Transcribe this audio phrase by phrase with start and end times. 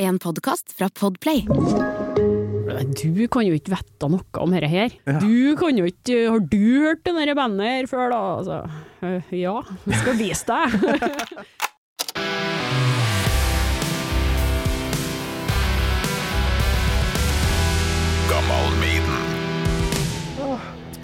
[0.00, 1.42] En podkast fra Podplay.
[3.02, 4.94] Du kan jo ikke vite noe om dette her.
[5.04, 5.18] Ja.
[5.20, 8.20] Du kan jo ikke Har du hørt det der bandet her før, da?
[8.38, 8.56] Altså,
[9.04, 10.72] øh, ja, vi skal vise deg.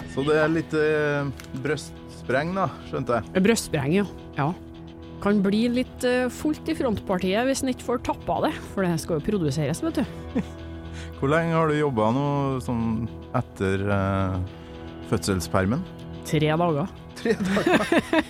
[0.09, 1.29] Så det er litt eh,
[1.63, 3.43] brøstspreng, da, skjønte jeg.
[3.45, 4.03] Brøstspreng, ja.
[4.35, 4.49] ja.
[5.19, 8.95] Kan bli litt øh, fullt i frontpartiet hvis en ikke får tappa det, for det
[9.01, 10.39] skal jo produseres, vet du.
[11.19, 12.25] Hvor lenge har du jobba nå
[12.63, 14.37] sånn etter eh,
[15.09, 15.83] fødselspermen?
[16.27, 16.93] Tre dager.
[17.19, 17.83] Tre dager.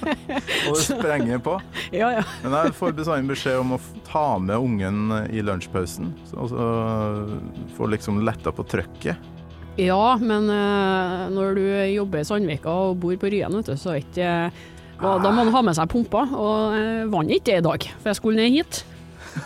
[0.69, 1.59] Og det sprenger på.
[1.93, 2.23] Ja, ja.
[2.41, 6.69] Men jeg får bestandig beskjed om å ta med ungen i lunsjpausen, så så
[7.77, 9.29] får liksom letta på trøkket.
[9.79, 11.63] Ja, men eh, når du
[11.93, 14.33] jobber i Sandvika og bor på Ryen, vet du, så er ikke
[14.99, 17.85] da, da må man ha med seg pumpa, og jeg vann ikke det i dag,
[18.01, 18.81] for jeg skulle ned hit.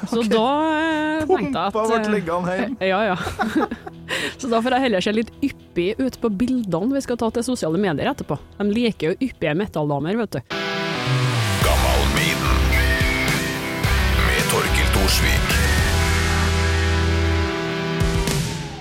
[0.10, 2.88] Så da øh, tenkte jeg at Pumpa ble liggende hjemme.
[2.88, 3.18] Ja, ja.
[4.42, 7.46] Så da får jeg heller se litt yppig ut på bildene vi skal ta til
[7.46, 8.38] sosiale medier etterpå.
[8.60, 10.58] De liker jo yppige metalldamer, vet du.
[14.24, 15.58] Med Torkil Thorsvik.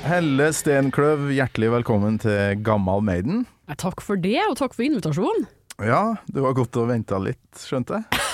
[0.02, 3.44] Helle Stenkløv, hjertelig velkommen til Gammal Maiden.
[3.70, 5.47] Eh, Takk for det, og takk for invitasjonen.
[5.81, 8.19] Ja, det var godt å vente litt, skjønte jeg.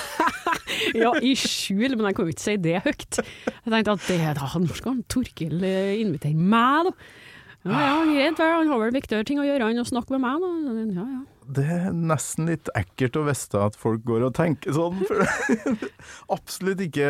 [0.95, 3.19] Ja, i skjul, men jeg kan jo ikke si det høyt.
[3.19, 6.93] Jeg tenkte at det, da, nå skal han Torkil eh, invitere meg, da.
[7.67, 10.23] Ja, ja, greit, vel, han har vel viktigere ting å gjøre enn å snakke med
[10.23, 10.85] meg, da.
[10.95, 11.19] Ja, ja.
[11.49, 15.01] Det er nesten litt ekkelt å vite at folk går og tenker sånn.
[15.09, 15.25] For
[16.35, 17.09] absolutt ikke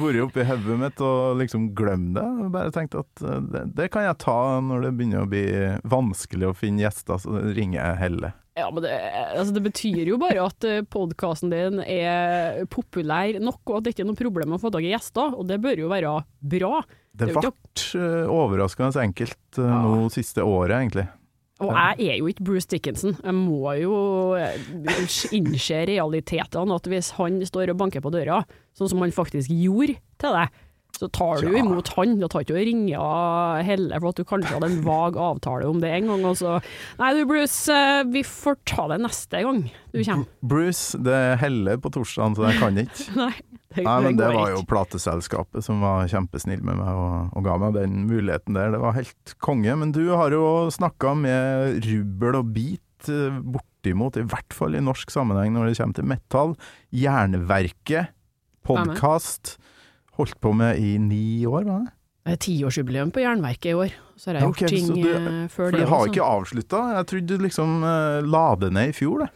[0.00, 2.26] vært oppi hodet mitt og liksom glemt det.
[2.26, 5.46] Jeg Bare tenkt at eh, det, det kan jeg ta når det begynner å bli
[5.88, 8.34] vanskelig å finne gjester, så ringer jeg Helle.
[8.58, 8.92] Ja, men det,
[9.38, 14.06] altså det betyr jo bare at podkasten din er populær nok, og at det ikke
[14.06, 16.16] er noe problem å få tak i gjester, og det bør jo være
[16.54, 16.82] bra.
[17.18, 19.78] Det ble eh, overraskende enkelt eh, Ja.
[19.82, 21.08] nå siste året, egentlig.
[21.58, 23.16] Og jeg er jo ikke Bruce Dickinson.
[23.18, 23.96] Jeg må jo
[24.38, 24.54] eh,
[25.34, 28.44] innse realitetene, at hvis han står og banker på døra,
[28.78, 30.54] sånn som han faktisk gjorde til deg,
[30.98, 31.60] så tar du Ja.
[31.62, 32.16] imot han.
[32.18, 32.98] Da tar ikke du ringe
[33.62, 36.56] heller, for at du kanskje hadde en vag avtale om det en gang, og så
[36.98, 39.60] Nei du Bruce, eh, vi får ta det neste gang
[39.94, 40.26] du kommer.
[40.42, 43.06] Bruce, det er Helle på torsdagen, så jeg kan ikke.
[43.22, 43.32] Nei,
[43.76, 47.56] det, Nei, men det var jo plateselskapet som var kjempesnill med meg og, og ga
[47.62, 48.72] meg den muligheten der.
[48.74, 49.76] Det var helt konge.
[49.78, 52.82] Men du har jo snakka med rubbel og bit,
[53.12, 56.56] eh, bortimot, i hvert fall i norsk sammenheng når det kommer til metall.
[56.92, 58.08] Jernverket,
[58.66, 59.56] podkast.
[60.18, 61.92] Holdt på med i ni år, var det?
[62.28, 65.46] Det er tiårsjubileum på Jernverket i år, så har jeg gjort ok, ting du- eh,
[65.48, 65.80] før For det.
[65.80, 66.80] du har ikke avslutta?
[66.98, 69.30] Jeg trodde du liksom eh, la det ned i fjor, det.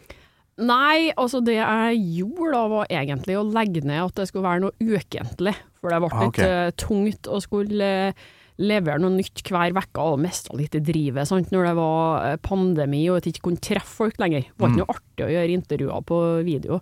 [0.61, 4.61] Nei, altså det jeg gjorde da var egentlig å legge ned at det skulle være
[4.61, 5.55] noe ukentlig.
[5.81, 6.39] For det ble Ah, litt ok.
[6.45, 8.13] eh, tungt å skulle eh,
[8.59, 11.49] levere noe nytt hver uke, og mista litt i drivet sant?
[11.49, 14.41] når det var pandemi og at jeg ikke kunne treffe folk lenger.
[14.45, 14.85] Det var ikke Mm.
[14.85, 16.81] noe artig å gjøre intervjuer på video.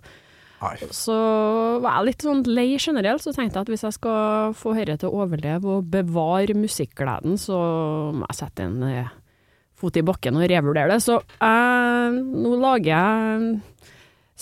[0.62, 0.76] Nei.
[0.94, 1.14] Så
[1.82, 5.00] var jeg litt sånn lei generelt, så tenkte jeg at hvis jeg skal få dette
[5.02, 7.58] til å overleve og bevare musikkgleden, så
[8.14, 9.10] må jeg sette en eh,
[9.78, 11.02] fot i bakken og revurdere det.
[11.02, 13.60] Så eh, nå lager jeg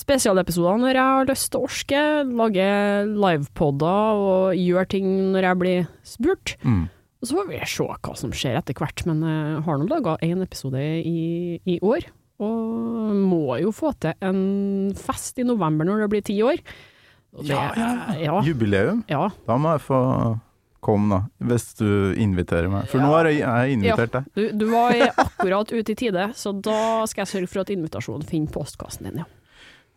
[0.00, 5.60] spesialepisoder når jeg har lyst til å orske, lager livepodder og gjør ting når jeg
[5.64, 6.56] blir spurt.
[6.62, 6.86] Mm.
[7.20, 10.16] Og så får vi se hva som skjer etter hvert, men jeg har nå laga
[10.24, 12.08] én episode i, i år.
[12.40, 14.38] Og må jo få til en
[14.96, 16.62] fest i november når det blir ti år.
[17.30, 17.66] Det, Ja,
[18.18, 19.04] ja, Jubileum.
[19.08, 19.28] ja.
[19.46, 20.00] Da må jeg få
[20.80, 21.46] komme, da.
[21.46, 22.88] Hvis du inviterer meg.
[22.88, 24.30] For nå har jeg, invitert deg.
[24.34, 28.24] Du, du var akkurat ute i tide, så da skal jeg sørge for at invitasjonen
[28.26, 29.28] finner postkassen din, ja.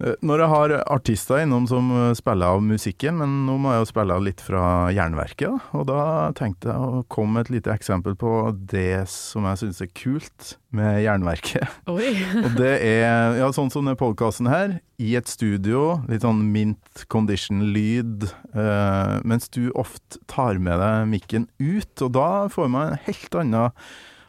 [0.03, 3.83] Eh, Når jeg har artister innom som eh, spiller av musikken, men nå må jeg
[3.83, 5.79] jo spille av litt fra jernverket, da.
[5.79, 6.03] Og da
[6.37, 8.33] tenkte jeg å komme med et lite eksempel på
[8.73, 11.79] det som jeg syns er kult med jernverket.
[11.91, 17.03] Og det er ja, sånn som denne podkasten her, i et studio, litt sånn mint
[17.11, 23.05] condition-lyd, eh, mens du ofte tar med deg mikken ut, og da får man en
[23.07, 23.71] helt annen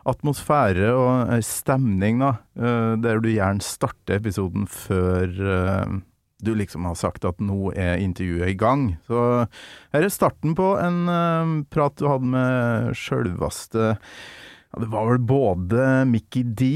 [0.07, 5.25] atmosfære og stemning, da, eh, der du gjerne starter episoden før
[5.55, 5.95] eh,
[6.45, 8.99] du liksom har sagt at nå er intervjuet i gang.
[9.09, 9.21] Så
[9.95, 13.95] her er starten på en eh, prat du hadde med sjølveste
[14.75, 16.67] ja, det var vel både Mickey D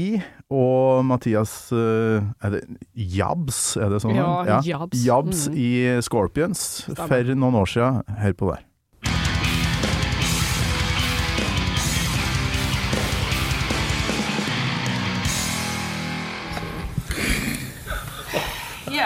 [0.49, 2.61] og Mathias Er det
[2.95, 4.15] Jabs, er det sånn?
[4.15, 5.01] Ja, Jabs.
[5.03, 5.57] Jabs Mm.
[5.59, 5.69] i
[6.07, 7.09] Scorpions Stemmer.
[7.11, 7.99] for noen år siden.
[8.23, 8.63] Hør på der.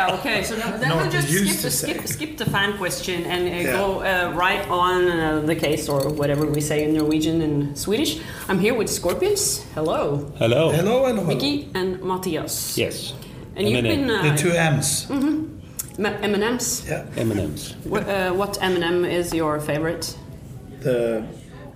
[0.08, 0.44] Yeah, okay.
[0.44, 3.52] So then, then Not we'll just skip, to skip, skip the fan question and uh,
[3.52, 3.72] Yeah.
[3.78, 8.20] go uh, right on uh, the case or whatever we say in Norwegian and Swedish.
[8.50, 9.64] I'm here with Scorpions.
[9.76, 10.32] Hello.
[10.38, 10.72] Hello.
[10.72, 11.24] Hello, hello.
[11.24, 12.78] Mickey and Matthias.
[12.78, 13.14] Yes.
[13.56, 15.10] And you've been uh, The two M's.
[15.10, 16.88] M- M&M's.
[16.90, 17.06] Yeah.
[17.18, 17.76] M&M's.
[17.84, 20.18] What, uh, what M&M is your favorite?
[20.82, 21.24] The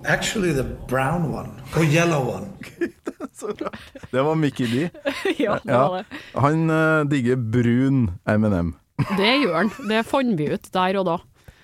[0.05, 2.57] actually the brown one or yellow one.
[4.13, 4.89] Det var Mickey D.
[5.43, 6.03] ja, det var Ja.
[6.03, 6.19] det.
[6.43, 8.73] Han uh, digger brun M&M.
[9.17, 9.71] Det gjør han.
[9.89, 11.17] Det fant vi ut der og da.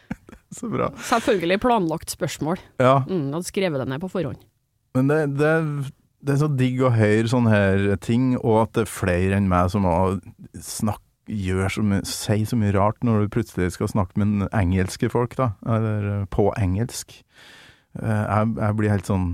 [0.58, 0.92] Så bra.
[1.02, 2.60] Selvfølgelig planlagt spørsmål.
[2.82, 4.38] Ja, Mm, hadde skrevet det ned på forhånd.
[4.94, 5.54] men det, det,
[6.22, 9.50] det er så digg å høre sånne her ting, og at det er flere enn
[9.50, 9.88] meg som
[10.54, 15.08] snakker gjør så mye, sier så mye rart når du plutselig skal snakke med engelske
[15.10, 17.14] folk, da, eller eh, på engelsk.
[17.96, 19.30] Eh, Jeg, jeg blir helt sånn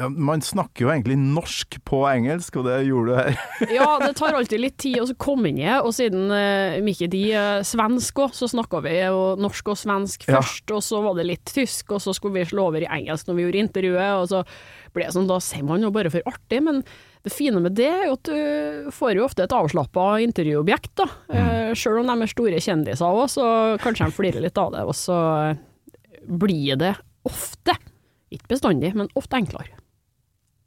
[0.00, 3.36] ja, Man snakker jo egentlig norsk på engelsk, og det gjorde du her.
[3.76, 7.06] Ja, det tar alltid litt tid å så komme inn i og siden uh, Mikke
[7.12, 10.40] de er svensk òg, så snakka vi jo norsk og svensk Ja.
[10.40, 13.30] først, og så var det litt tysk, og så skulle vi slå over i engelsk
[13.30, 14.42] når vi gjorde intervjuet, og så
[14.94, 16.82] ble det sånn, da sier man jo bare for artig, men
[17.24, 21.06] det fine med det er jo at du får jo ofte et avslappa intervjuobjekt, da.
[21.30, 23.46] Uh, Sjøl om de er store kjendiser òg, så
[23.82, 25.16] kanskje de flirer litt av det, og så
[26.26, 26.92] blir det
[27.26, 27.78] ofte,
[28.34, 29.78] ikke bestandig, men ofte enklere.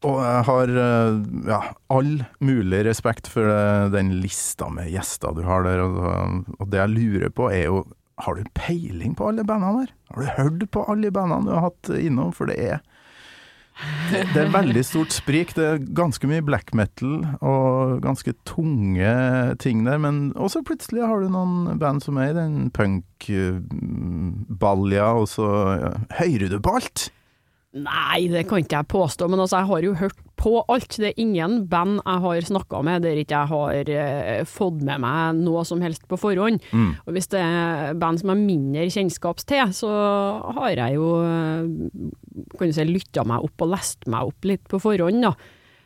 [0.06, 1.16] Og jeg har eh,
[1.50, 2.12] ja, all
[2.44, 7.30] mulig respekt for eh, den lista med gjester du har der, og, det jeg lurer
[7.34, 7.80] på er jo
[8.22, 9.92] Har du peiling på alle bandene der?
[10.14, 12.32] Har du hørt på alle bandene du har hatt innom?
[12.34, 12.80] For det er
[14.10, 15.56] det, er veldig stort sprik.
[15.58, 19.12] Det er ganske mye black metal og ganske tunge
[19.62, 23.54] ting der, men også plutselig har du noen band som er i den punk-balja,
[25.14, 25.48] og så
[25.78, 25.92] ja,
[26.22, 27.12] hører du på alt!
[27.84, 30.98] Nei, det kan ikke jeg påstå, men altså, jeg har jo hørt på alt.
[31.02, 35.02] Det er ingen band jeg har snakka med der ikke jeg har eh, fått med
[35.04, 36.62] meg noe som helst på forhånd.
[36.72, 36.90] Mm.
[37.06, 39.92] Og hvis det er band som jeg har mindre kjennskap til, så
[40.60, 41.68] har jeg jo eh,
[42.58, 45.36] kan du si, lytta meg opp og lest meg opp litt på forhånd, da.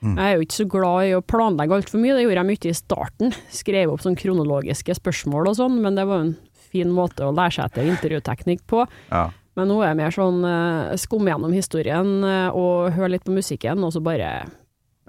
[0.02, 0.16] Mm.
[0.18, 2.72] Jeg er jo ikke så glad i å planlegge altfor mye, det gjorde jeg mye
[2.72, 3.36] i starten.
[3.54, 6.40] Skrev opp sånn kronologiske spørsmål og sånn, men det var jo en
[6.72, 8.86] fin måte å lære seg til intervjuteknikk på.
[9.12, 9.28] Ja.
[9.60, 13.36] Men nå er jeg mer sånn skum skumme gjennom historien eh, og hør litt på
[13.36, 14.32] musikken, og så bare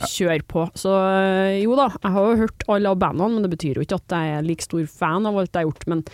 [0.08, 0.66] kjør på.
[0.78, 3.86] Så eh, jo da, jeg har jo hørt alle av bandene, men det betyr jo
[3.86, 5.86] ikke at jeg er like stor fan av alt jeg har gjort.
[5.92, 6.04] Men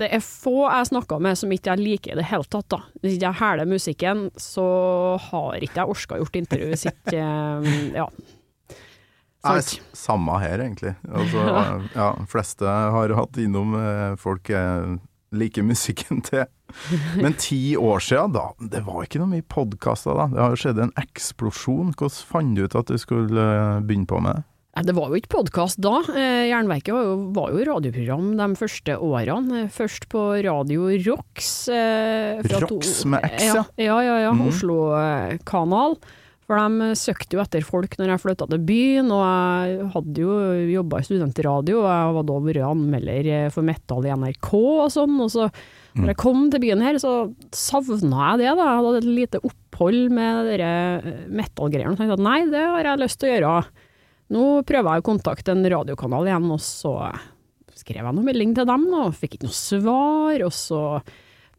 [0.00, 2.80] det er få jeg snakker med som ikke jeg liker i det hele tatt, da.
[3.02, 4.66] Hvis ikke jeg hæler musikken, så
[5.28, 8.08] har ikke jeg orka gjort intervju hvis ikke eh, Ja.
[9.46, 9.82] Nei, Sant.
[9.94, 10.96] samme her, egentlig.
[11.06, 11.42] Altså,
[12.00, 14.96] ja, fleste har hatt innom eh, folk jeg
[15.34, 16.44] liker musikken til.
[17.18, 20.26] Men ti år siden, da, det var ikke noe mye podkaster da.
[20.32, 21.94] Det har jo skjedd en eksplosjon.
[21.96, 24.44] Hvordan fant du ut at du skulle eh, begynne på med det?
[24.86, 26.02] Det var jo ikke podkast da.
[26.12, 29.62] Eh, Jernverket var jo, var jo radioprogram de første årene.
[29.64, 31.50] Eh, Først på Radio Rocks.
[32.52, 33.64] Rocks med X, ja.
[33.80, 34.34] Ja, ja, ja.
[34.36, 34.46] Mm.
[34.50, 35.96] Oslo-kanal.
[36.46, 40.36] For de søkte jo etter folk når jeg flytta til byen, og jeg hadde jo
[40.76, 44.92] jobba i studentradio, og jeg hadde da vært anmelder eh, for metal i NRK og
[44.94, 45.16] sånn.
[45.24, 45.48] Og så
[45.96, 47.14] når jeg kom til byen her, så
[47.56, 48.68] savna jeg det, da.
[48.68, 50.70] Jeg hadde et lite opphold med de
[51.34, 53.54] metal-greiene og tenkte at nei, det har jeg lyst til å gjøre.
[54.36, 56.94] Nå prøver jeg å kontakte en radiokanal igjen, og så
[57.76, 60.82] skrev jeg noen melding til dem, og fikk ikke noe svar, og så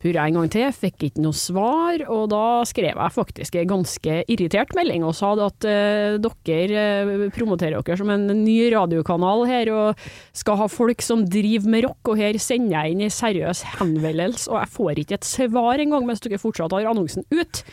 [0.01, 4.19] purra en gang til, fikk ikke noe svar, og da skrev jeg faktisk en ganske
[4.29, 9.71] irritert melding og sa at eh, dere eh, promoterer dere som en ny radiokanal her,
[9.73, 10.07] og
[10.37, 14.49] skal ha folk som driver med rock, og her sender jeg inn en seriøs henvendelse,
[14.51, 17.63] og jeg får ikke et svar engang mens dere fortsatt har annonsen ut.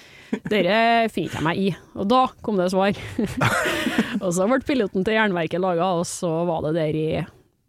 [0.51, 1.69] Dere finner jeg meg i.
[1.95, 2.97] Og da kom det svar.
[4.25, 7.09] og så ble piloten til Jernverket laga, og så var det der i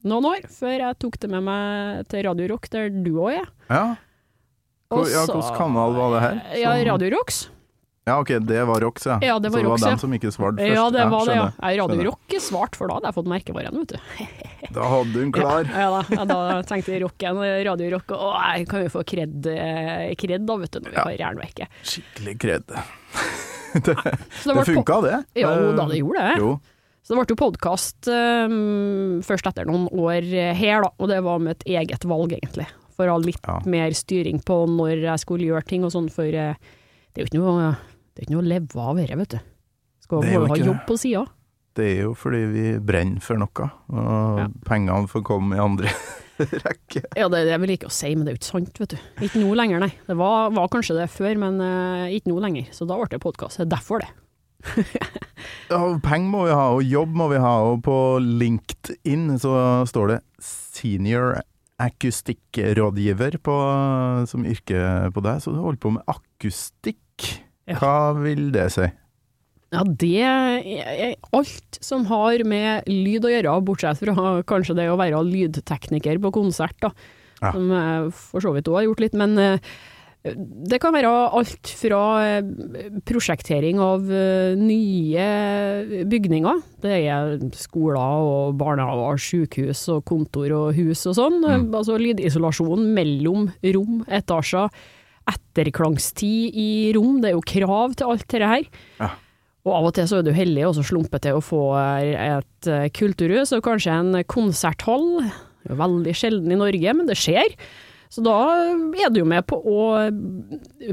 [0.06, 3.48] noen år, før jeg tok det med meg til Radio Rock, der du òg er.
[3.70, 3.86] Ja,
[4.90, 6.42] Hvor- ja hvilken kanal var det her?
[6.62, 7.50] Ja, Radio Rocks.
[8.06, 9.16] Ja, ok, det var Rox, ja.
[9.20, 9.98] Ja, det var Så det var ja.
[9.98, 10.76] som ikke svarte først.
[10.78, 11.46] Ja, det var det, ja.
[11.72, 12.04] Jeg Radio.
[12.06, 13.98] Rock svarte, svart, for da hadde jeg fått merkevaren, vet du.
[14.76, 15.66] Da hadde hun klar.
[15.66, 18.92] Ja, ja da, ja, da tenkte jeg rocken, Radio Rock, og å, jeg kan jo
[18.94, 21.04] få kred, eh, kred da, vet du, når vi Ja.
[21.10, 21.68] har Jernverket.
[21.82, 22.64] Skikkelig kred.
[23.74, 25.18] Så Det det funka, det.
[25.42, 26.38] Ja, Eh, da, det gjorde det.
[26.46, 26.60] Jo.
[27.02, 28.08] Så det ble jo podkast
[29.26, 30.26] først etter noen år
[30.58, 32.66] her, da, og det var med et eget valg, egentlig.
[32.96, 33.60] For å ha litt Ja.
[33.66, 36.56] mer styring på når jeg skulle gjøre ting og sånn, for eh,
[37.14, 37.78] det er jo ikke noe,
[38.16, 39.40] det ikke noe å leve av dette, vet du.
[40.06, 41.26] Skal Det jo ha jobb på sida.
[41.76, 44.48] Det er jo fordi vi brenner for noe, og Ja.
[44.64, 45.90] pengene får komme i andre
[46.40, 47.02] rekke.
[47.18, 48.90] Ja, det, det er vel ikke å si, men det er jo ikke sant, vet
[48.96, 48.98] du.
[49.28, 49.92] Ikke nå lenger, nei.
[50.08, 52.70] Det var, var kanskje det før, men uh, ikke nå lenger.
[52.72, 53.58] Så da ble det podkast.
[53.60, 54.12] Det er derfor det.
[55.70, 59.52] Ja, penger må vi ha, og jobb må vi ha, og på LinkedIn så
[59.90, 61.40] står det senior
[61.82, 63.40] akustikkrådgiver
[64.30, 67.26] som yrke på deg, så du holder på med akustikk.
[67.80, 68.88] Hva vil det si?
[69.74, 74.16] Ja, det er alt som har med lyd å gjøre, bortsett fra
[74.48, 76.94] kanskje det å være lydtekniker på konsert, da.
[77.42, 77.52] Ja.
[77.52, 79.74] Som jeg for så vidt òg har gjort litt, men eh,
[80.26, 82.48] det kan være alt fra eh,
[83.06, 85.28] prosjektering av eh, nye
[86.10, 86.64] bygninger.
[86.82, 91.38] Det er skoler og barnehager, sykehus og kontor og hus og sånn.
[91.46, 94.74] Altså lydisolasjon mellom rom, etasjer.
[95.30, 98.68] Etterklangstid i rom, det er jo krav til alt dette her.
[99.02, 99.14] Ja.
[99.66, 102.70] Og av og til så er du heldig og så slumper til å få et
[102.70, 105.26] eh, kulturhus og kanskje en konserthall.
[105.66, 107.54] Er veldig sjelden i Norge, men det skjer.
[108.14, 108.36] Så da
[108.96, 109.86] er du jo med på å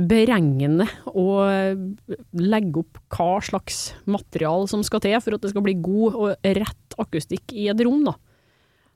[0.09, 5.76] beregne og legge opp hva slags material som skal til for at det skal bli
[5.83, 8.16] god og rett akustikk i et rom, da.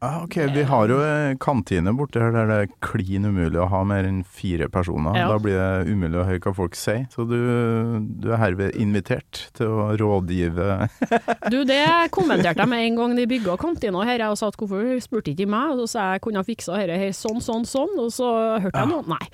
[0.05, 3.69] Ah, ok, vi har jo eh, kantine borte her der det er klin umulig å
[3.73, 5.17] ha mer enn fire personer.
[5.17, 5.31] Ja.
[5.33, 7.07] Da blir det umulig å høre hva folk sier.
[7.15, 7.37] Så du,
[8.21, 10.67] du er herved invitert til å rådgive.
[11.47, 14.83] Du, det kommenterte jeg med en gang de bygga kantina her, og sa at hvorfor
[15.01, 17.93] spurte ikke meg, og så sa jeg kunne ha fiksa dette her sånn, sånn, sånn,
[18.03, 18.31] og så
[18.65, 19.29] hørte jeg noe, nei.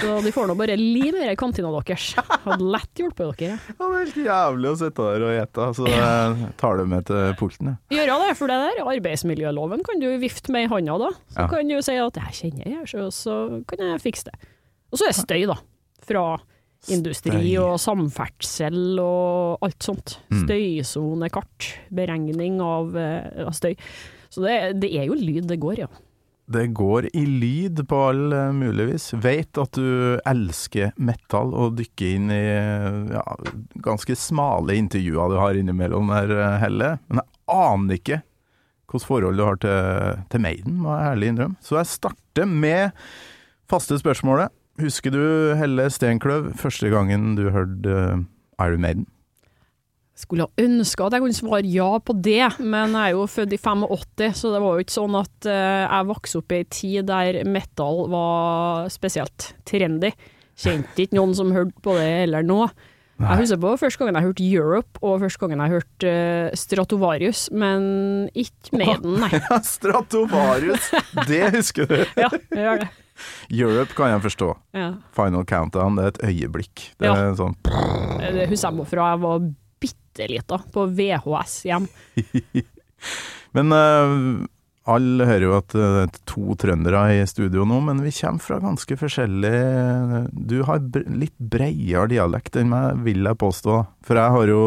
[0.00, 2.08] Så de får nå bare lim i denne kantina deres.
[2.46, 3.58] Hadde lett hjulpet dere.
[3.68, 7.06] Ja, det er helt jævlig å sitte der og gjette, så jeg tar det med
[7.12, 7.70] til pulten.
[7.74, 7.98] jeg.
[8.00, 11.10] Gjøre det, for det der arbeidsmiljøloven kan du vifte med i hånda, da.
[11.34, 11.48] Så Ja.
[11.52, 13.34] kan du si at jeg kjenner jeg, så, så
[13.68, 14.34] kan jeg fikse det.
[14.92, 15.58] Og så er det støy, da.
[16.08, 16.24] Fra
[16.94, 20.18] industri og samferdsel og alt sånt.
[20.30, 20.44] Mm.
[20.46, 21.72] Støysonekart.
[21.94, 23.74] Beregning av, eh, av støy.
[24.30, 25.88] Så det, det er jo lyd det går, ja.
[26.48, 29.10] Det går i lyd på all eh, mulig vis.
[29.20, 32.40] Veit at du elsker metal og dykker inn i
[33.12, 33.24] ja,
[33.84, 36.94] ganske smale intervjuer du har innimellom her, eh, Helle.
[37.10, 38.22] Men jeg aner ikke
[38.88, 41.60] hvilket forhold du har til, til Maiden, må jeg ærlig innrømme.
[41.60, 42.90] Så jeg starter med
[43.68, 44.54] faste spørsmålet.
[44.78, 45.22] Husker du
[45.58, 48.26] Helle Steinkløv første gangen du hørte eh,
[48.64, 49.06] Iron Maiden?
[50.18, 53.54] Skulle ha ønska at jeg kunne svare ja på det, men jeg er jo født
[53.54, 56.68] i 85, så det var jo ikke sånn at eh, jeg vokste opp i ei
[56.74, 60.10] tid der metal var spesielt trendy.
[60.58, 62.64] Kjente ikke noen som hørte på det heller nå.
[63.18, 67.48] Jeg husker på første gangen jeg hørte Europe, og første gangen jeg hørte uh, Stratovarius,
[67.50, 67.82] men
[68.30, 69.40] ikke Maiden, nei.
[69.74, 70.86] Stratovarius!
[71.26, 71.96] Det husker du!
[72.22, 72.88] Ja, jeg gjør det.
[73.50, 74.52] Europe kan jeg forstå.
[74.78, 74.92] Ja.
[75.18, 76.84] Final Countdown, det er et øyeblikk.
[77.02, 77.16] Det Ja.
[77.18, 79.48] er sånn Det husker jeg fra jeg var
[79.82, 81.88] bitte lita, på VHS hjem.
[83.58, 84.14] Men eh,
[84.88, 88.58] alle hører jo at det er to trøndere i studio nå, men vi kommer fra
[88.62, 89.54] ganske forskjellig
[90.32, 93.78] Du har litt bredere dialekt enn meg, vil jeg påstå.
[94.06, 94.62] For jeg har jo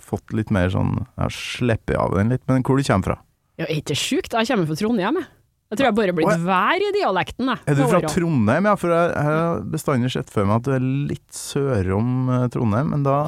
[0.00, 3.18] fått litt mer sånn Jeg har sluppet av den litt, men hvor du kommer fra?
[3.60, 4.32] Ja, er ikke sjukt?
[4.32, 5.28] Jeg kommer fra Trondheim, jeg.
[5.70, 7.62] Jeg tror jeg bare er blitt vær i dialekten, jeg.
[7.70, 8.00] Er du fra.
[8.10, 8.66] Trondheim?
[8.66, 12.90] Ja, for jeg, har bestandig sett for meg at du er litt sør om Trondheim,
[12.90, 13.20] men da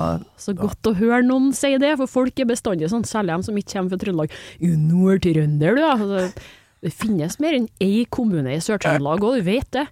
[0.42, 3.62] Så godt å høre noen si det, for folk er bestandig sånn, særlig dem som
[3.62, 4.34] ikke kommer fra Trøndelag.
[4.58, 5.84] Jo, nordtrønder, du.
[5.87, 6.50] Altså,
[6.82, 9.87] det finnes mer enn én kommune i Sør-Trøndelag, og du vet det.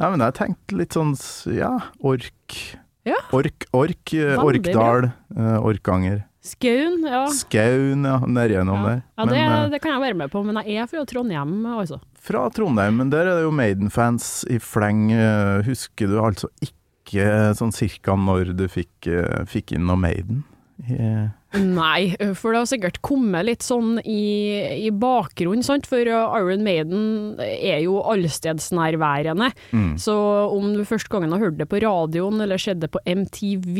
[0.00, 1.12] Nei, men jeg tenkte litt sånn
[1.52, 2.56] ja, Ork.
[3.04, 3.18] Ja.
[3.36, 6.22] Ork, Ork, eh, Orkdal, eh, Orkanger.
[6.44, 7.22] Skaun, ja.
[7.32, 9.02] Skaun, ja, nedgjennom Ja, der.
[9.16, 11.54] ja det, Men, eh, det kan jeg være med på, men jeg er fra Trondheim,
[11.66, 12.00] altså.
[12.20, 15.10] fra Trondheim, men der er det jo Maiden-fans i fleng.
[15.12, 20.44] Eh, Husker du altså ikke sånn cirka når du fikk, eh, fikk inn noe Maiden?
[20.88, 25.86] I- Nei, for det har sikkert kommet litt sånn i, i bakgrunnen, sant?
[25.90, 29.50] For Iron Maiden er jo allstedsnærværende.
[29.70, 29.92] Mm.
[30.02, 30.14] Så
[30.50, 33.78] om du første gangen har hørt det på radioen, eller sett det på MTV,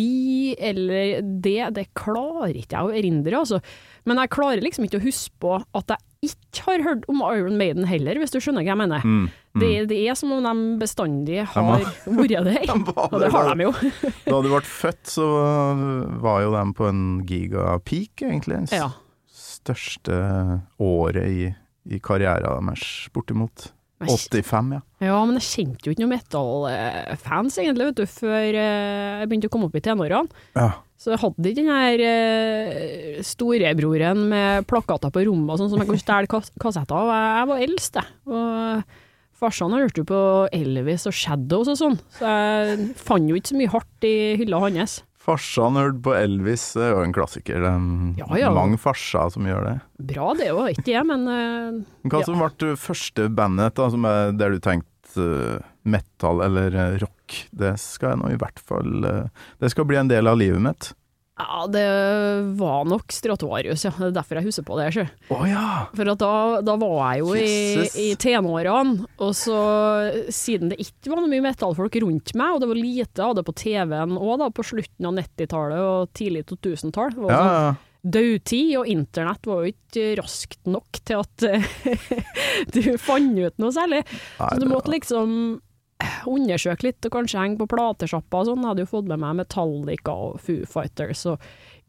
[0.71, 3.61] eller det, det klarer ikke jeg å erindre, altså.
[4.05, 7.57] Men jeg klarer liksom ikke å huske på at jeg ikke har hørt om Iron
[7.61, 9.05] Maiden heller, hvis du skjønner hva jeg mener.
[9.05, 9.25] Mm.
[9.61, 12.05] Det, det er som om de bestandig har vært
[12.49, 12.73] der.
[13.13, 13.73] Og det har de jo.
[14.27, 15.29] Da du ble født, så
[16.25, 18.61] var jo de på en gigapeak, egentlig.
[18.75, 18.91] Ja.
[19.31, 20.19] Største
[20.83, 21.49] året i,
[21.93, 23.71] i karrieren deres, bortimot.
[24.01, 24.81] Men jeg- 85, ja.
[25.07, 29.49] Ja, men jeg kjente jo ikke noen metal-fans egentlig, vet du, før eh, jeg begynte
[29.51, 30.29] å komme opp i tenårene.
[30.59, 30.73] ja.
[31.05, 35.83] Så jeg hadde ikke den her eh, storebroren med plakater på rommet og sånn som
[35.83, 37.11] jeg kunne stjele kas kassetter av.
[37.13, 38.07] Jeg, jeg var eldst, jeg.
[38.31, 38.85] Og
[39.43, 40.21] farsan hørte jo på
[40.55, 44.63] Elvis og Shadows og sånn, så jeg fant jo ikke så mye hardt i hylla
[44.65, 45.03] hans.
[45.25, 47.63] Farsan hørte på Elvis, det er jo en klassiker.
[47.65, 47.85] Det er
[48.21, 48.51] Ja, ja.
[48.53, 49.77] mange farser som gjør det.
[50.13, 52.27] Bra det òg, ikke jeg, men uh, Hva Ja.
[52.29, 57.39] som ble første bandet da, som er der du tenkte uh, metal eller eh, rock?
[57.57, 60.61] Det skal jeg nå i hvert fall uh, Det skal bli en del av livet
[60.61, 60.93] mitt.
[61.35, 61.85] Ja, det
[62.61, 63.91] var nok Stratovarius, ja.
[63.99, 64.85] Det er derfor jeg husker på det.
[64.93, 65.07] Ikke?
[65.35, 65.63] Å ja!
[65.99, 67.97] For at da, da var jeg jo i, Jesus.
[67.99, 69.57] i tenårene, og så
[70.31, 73.45] siden det ikke var noe mye metallfolk rundt meg, og det var lite av det
[73.49, 77.75] på TV-en òg, på slutten av 90-tallet og tidlig 2000-tall, var Ja, sånn ja.
[78.15, 81.49] dødtid, og internett var jo ikke raskt nok til at
[82.79, 84.05] du fant ut noe særlig.
[84.39, 85.35] Nei, Så du måtte liksom
[86.29, 88.67] undersøke litt, og kanskje henge på platesjappa og sånn.
[88.67, 91.43] Hadde jo fått med meg Metallica og Foo Fighters og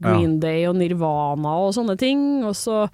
[0.04, 2.44] Green Day og Nirvana og sånne ting.
[2.46, 2.86] Og så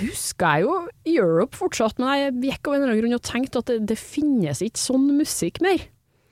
[0.00, 0.76] husker jeg jo
[1.20, 4.00] Europe fortsatt, men jeg gikk av en eller annen grunn og tenkte at det, det
[4.00, 5.88] finnes ikke sånn musikk mer.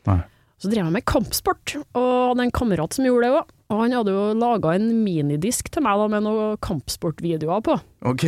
[0.08, 0.20] Nei.
[0.60, 3.56] Så drev jeg med kampsport, og hadde en kamerat som gjorde det òg.
[3.70, 7.76] Og han hadde jo laga en minidisk til meg da, med noen kampsportvideoer på.
[8.10, 8.26] Ok.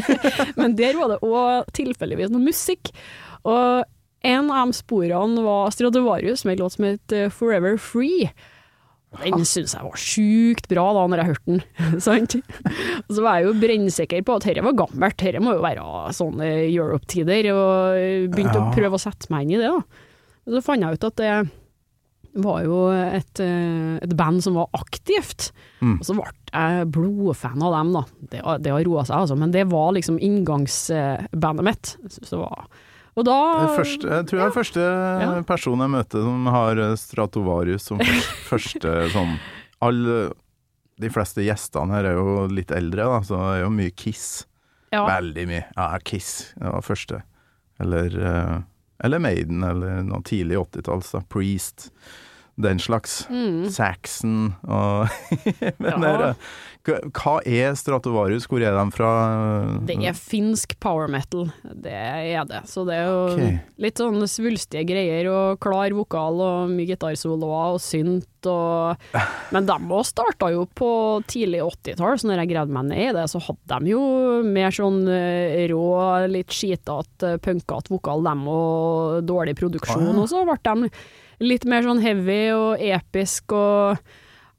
[0.58, 2.90] Men der var det òg tilfeldigvis noe musikk.
[3.46, 3.86] Og
[4.24, 8.30] en av de sporene var Stradivarius med en låt som het eh, Forever Free.
[9.22, 11.62] Den syns jeg var sjukt bra da når jeg hørte den,
[12.06, 12.36] sant?
[13.04, 16.14] Og så var jeg jo brennsikker på at dette var gammelt, dette må jo være
[16.16, 18.62] sånne Europe-tider, og begynte Ja.
[18.70, 19.68] å prøve å sette meg inn i det.
[19.68, 19.82] da.
[20.48, 21.34] Og så fant jeg ut at det
[22.42, 25.50] var jo et, eh, et band som var aktivt,
[25.82, 25.98] Mm.
[26.00, 28.02] og så ble jeg blodfan av dem, da.
[28.30, 31.96] Det, det har roa seg, altså, men det var liksom inngangsbandet mitt.
[32.06, 32.64] Jeg synes det var
[33.16, 33.34] Og da
[33.76, 34.84] første, jeg tror jeg er første
[35.20, 35.42] Ja.
[35.44, 39.34] person jeg møter som har eh, Stratovarius som første, første sånn
[39.84, 40.14] Alle
[41.02, 44.46] De fleste gjestene her er jo litt eldre, da, så det er jo mye Kiss.
[44.94, 45.64] ja, Veldig mye.
[45.76, 47.22] Ja, Kiss det var første.
[47.82, 48.58] Eller, eh,
[49.04, 51.20] eller Maiden, eller noe tidlig 80-talls, da.
[51.32, 51.90] Priest.
[52.60, 53.26] Den slags.
[53.30, 55.08] mm, Saxon og
[55.80, 56.12] Men Ja.
[56.32, 56.34] er
[56.82, 58.48] hva- er Stratovarius?
[58.50, 59.10] Hvor er de fra?
[59.86, 62.64] det er finsk power metal, det er det.
[62.66, 63.60] Så det er jo okay.
[63.78, 68.98] litt sånn svulstige greier og klar vokal og mye gitarsoloer og synt og
[69.54, 70.90] Men de òg starta jo på
[71.30, 74.02] tidlig 80-tall, så når jeg gravde meg ned i det, så hadde de jo
[74.42, 75.86] mer sånn eh, rå,
[76.32, 80.10] litt skitete, punkete vokal, dem, og dårlig produksjon.
[80.10, 80.18] Ah.
[80.24, 80.90] Og så ble de
[81.42, 83.98] litt mer sånn heavy og episk og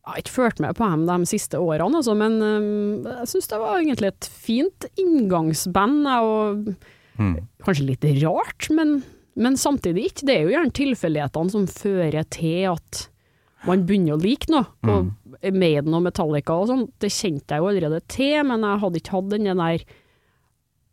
[0.03, 3.47] jeg har ikke fulgt med på dem de siste årene, altså, men um, jeg syns
[3.47, 6.03] det var egentlig et fint inngangsband.
[6.11, 6.75] Og
[7.13, 7.35] Mm.
[7.61, 9.03] kanskje litt rart, men,
[9.37, 10.25] men samtidig ikke.
[10.25, 13.03] Det er jo gjerne tilfeldighetene som fører til at
[13.67, 14.65] man begynner å like noe.
[14.89, 18.97] Og Maiden og Metallica og sånn, det kjente jeg jo allerede til, men jeg hadde
[18.99, 19.85] ikke hatt den der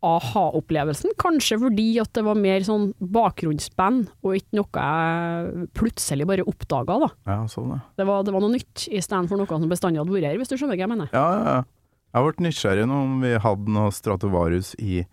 [0.05, 1.13] aha-opplevelsen.
[1.21, 6.97] Kanskje fordi at det var mer sånn bakgrunnsband, og ikke noe jeg plutselig bare oppdaga,
[7.05, 7.09] da.
[7.29, 7.81] Ja, sånn, ja.
[7.99, 10.57] Det var, det var noe nytt istedenfor noe som bestandig hadde vært her, hvis du
[10.57, 11.11] skjønner hva jeg mener.
[11.13, 11.67] Ja, ja, ja.
[12.11, 15.03] Jeg ble nysgjerrig nå om vi hadde noe Stratovarius i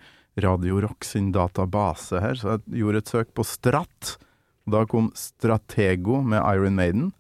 [0.42, 4.16] Radio Rock sin database her, så jeg gjorde et søk på Strat.
[4.68, 7.12] Da kom Stratego med Iron Maiden,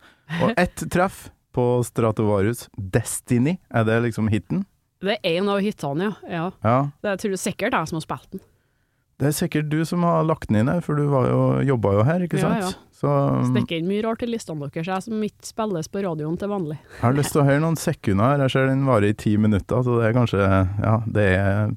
[0.42, 2.66] og ett treff på Stratovarius.
[2.76, 4.64] Destiny, er det liksom hiten?
[5.04, 6.48] Det er en av hitene, ja.
[6.64, 6.78] ja.
[7.04, 8.42] Det er tror jeg sikkert jeg som har spilt den.
[9.18, 11.94] Det er sikkert du som har lagt den inn her, for du var jo, jobba
[11.96, 12.62] jo her, ikke sant?
[12.62, 12.87] Ja, ja.
[12.98, 16.34] Så um, Stikker inn mye rart i listene deres, jeg som ikke spilles på radioen
[16.40, 16.78] til vanlig.
[16.96, 18.42] jeg har lyst til å høre noen sekunder her.
[18.46, 20.40] Jeg ser den varer i ti minutter, så det er kanskje
[20.82, 21.70] Ja, det er,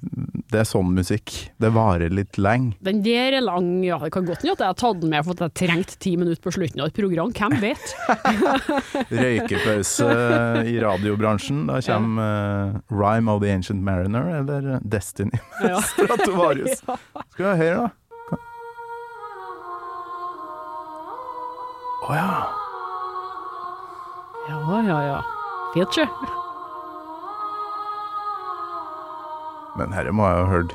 [0.52, 1.36] det er sånn musikk.
[1.62, 2.74] Det varer litt lenge.
[2.82, 4.00] Den der er lang, ja.
[4.02, 6.16] Det kan godt hende at jeg har tatt den med for at jeg trengte ti
[6.18, 7.96] minutter på slutten av et program, hvem vet?
[9.22, 10.10] Røykepause
[10.68, 11.64] i radiobransjen.
[11.70, 15.82] Da kommer uh, Rhyme of the Ancient Mariner eller Destiny med Ja.
[15.94, 16.82] Stratovarius.
[16.82, 17.90] Skal vi høre, da?
[22.02, 22.32] Å ja.
[24.50, 25.18] Ja, ja, ja.
[25.74, 26.06] Fint, sjø.
[29.80, 30.74] Men herre må jeg ha hørt.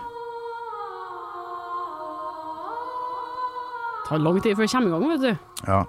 [4.06, 5.32] Det Tar lang tid før jeg kommer i gang, vet du.
[5.66, 5.80] Ja.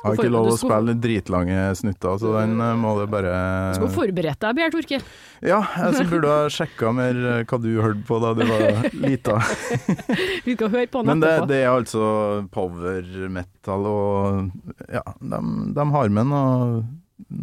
[0.00, 3.32] Jeg har ikke lov å du spille dritlange snutter, så den eh, må det bare
[3.74, 5.02] Du skal forberede deg, Bjørn Torkel.
[5.44, 8.88] Ja, jeg så burde ha sjekka mer eh, hva du hørte på da du var
[8.96, 9.36] lita.
[10.46, 11.50] Vi skal høre på den Men det, etterpå.
[11.52, 12.06] det er altså
[12.56, 15.42] power metal, og ja, de,
[15.76, 16.82] de har med noe,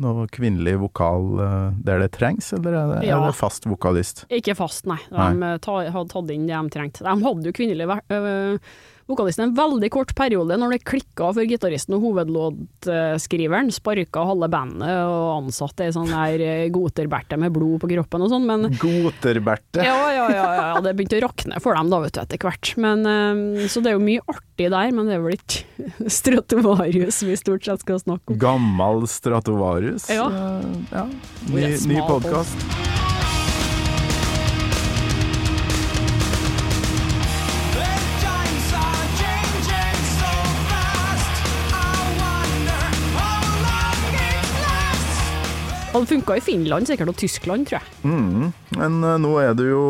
[0.02, 3.22] noe kvinnelig vokal eh, der det trengs, eller er det, Ja.
[3.22, 4.26] er det fast vokalist?
[4.34, 4.98] Ikke fast, nei.
[5.14, 5.54] De nei.
[5.62, 7.06] ta, hadde tatt inn det de trengte.
[7.06, 8.58] De hadde jo kvinnelig øh,
[9.08, 13.72] vokalisten en veldig kort periode når det klikka for gitaristen og hovedlåtskriveren.
[13.74, 18.34] Sparka halve bandet og ansatte ei sånn der eh, goterberte med blod på kroppen og
[18.34, 19.84] sånn, men Goterberte.
[19.86, 22.74] ja, ja, ja, ja, det begynte å rakne for dem da, vet du, etter hvert.
[22.84, 25.66] Men, eh, så det er jo mye artig der, men det er vel ikke
[26.20, 28.42] Stratovarius vi stort sett skal snakke om.
[28.42, 30.10] Gammel Stratovarius.
[30.12, 30.30] Ja.
[30.32, 31.08] eh, ja.
[31.48, 33.07] Ny, ny smal
[45.98, 46.12] podkast.
[46.12, 47.88] Hadde funka i Finland sikkert, og Tyskland, tror jeg.
[48.04, 48.52] Mm.
[48.78, 49.84] Men uh, nå er du jo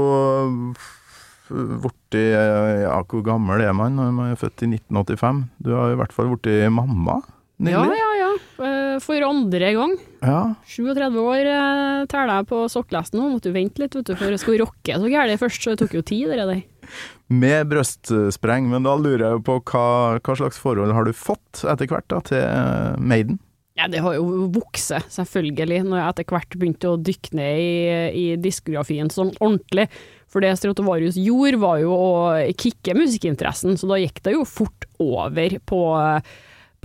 [1.47, 5.45] borti Ja, hvor gammel er man når man er født i 1985?
[5.63, 7.21] Du har i hvert fall blitt mamma
[7.57, 7.95] nylig.
[7.95, 8.31] ja, ja.
[8.59, 8.99] ja.
[9.01, 9.93] For andre gang.
[10.21, 10.55] Ja.
[10.65, 13.29] 37 år eh, teller jeg på sokkelesten nå.
[13.31, 15.83] Måtte jo vente litt, vet du, for jeg skulle rocke så gærent først, så det
[15.83, 16.63] tok jo tid, det der.
[17.29, 21.89] Med brøstspreng, men da lurer jeg på hva, hva slags forhold har du fått etter
[21.91, 23.39] hvert da, til eh, Maiden?
[23.77, 27.73] Ja, det har jo vokst, selvfølgelig, når jeg etter hvert begynte å dykke ned i,
[28.09, 29.85] i diskografien sånn ordentlig.
[30.33, 32.09] For det Stratovarius gjorde, var jo å
[32.57, 35.81] kicke musikkinteressen, så da gikk det jo fort over på,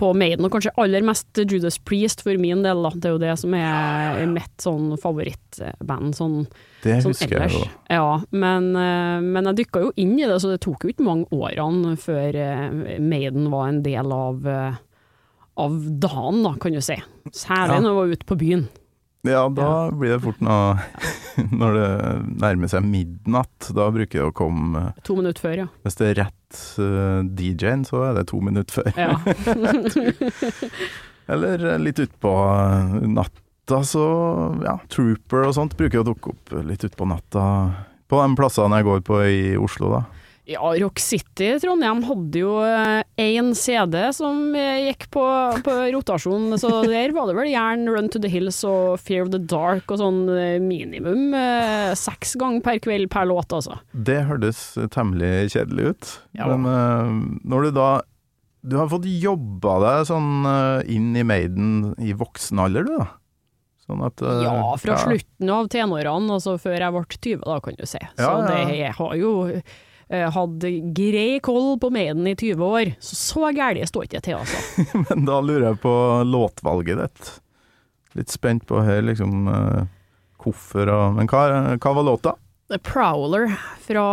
[0.03, 2.93] på Maiden, og kanskje aller mest Judas Priest for min del, da.
[2.93, 6.39] Det er jo det som er mitt sånn favorittband sånn,
[6.85, 7.65] Det sånn husker jeg jo.
[7.89, 11.09] Ja, men, eh, men jeg dykka jo inn i det, så det tok jo ikke
[11.09, 14.83] mange årene før eh, Maiden var en del av eh,
[15.61, 16.97] av dagen, da, kan du si.
[17.33, 17.81] Særlig Ja.
[17.81, 18.63] når jeg var ute på byen.
[19.23, 20.83] Ja, da blir det fort noe
[21.55, 21.91] Når det
[22.43, 25.67] nærmer seg midnatt, da bruker det å komme To minutter før, ja.
[25.87, 28.91] Hvis det er rett uh, DJ-en, så er det to minutter før.
[28.99, 29.15] ja.
[31.33, 32.33] Eller eh, litt utpå
[33.15, 34.03] natta, så
[34.65, 37.45] ja, Trooper og sånt bruker å dukke opp litt utpå natta.
[38.11, 40.03] På de plassene jeg går på i Oslo, da.
[40.51, 42.57] Ja, Rock City Trondheim hadde jo
[43.23, 45.23] én CD som eh, gikk på,
[45.63, 49.31] på rotasjon, så der var det vel gjerne Run to the Hills og Fear of
[49.31, 53.79] the Dark og sånn eh, minimum eh, seks ganger per kveld per låt, altså.
[53.95, 56.11] Det hørtes temmelig kjedelig ut.
[56.35, 56.51] Ja.
[56.51, 57.13] Men eh,
[57.47, 57.91] når du da
[58.63, 63.07] Du har fått jobba deg sånn eh, inn i Maiden i voksen alder, du da?
[63.87, 67.79] Sånn at eh, Ja, fra slutten av tenårene, altså før jeg ble 20, da, kan
[67.79, 68.03] du si.
[68.19, 68.51] Så Ja, ja.
[68.51, 69.33] det jeg har jo
[70.13, 74.27] eh, hatt grei koll på Maiden i 20 år, så så gærent står ikke jeg
[74.29, 74.87] til, altså.
[75.09, 75.95] Men da lurer jeg på
[76.29, 77.33] låtvalget ditt.
[78.19, 79.91] Litt spent på her, liksom eh,
[80.43, 81.47] hvorfor og Men hva,
[81.79, 82.37] hva var låta?
[82.73, 83.51] The Prowler
[83.85, 84.05] fra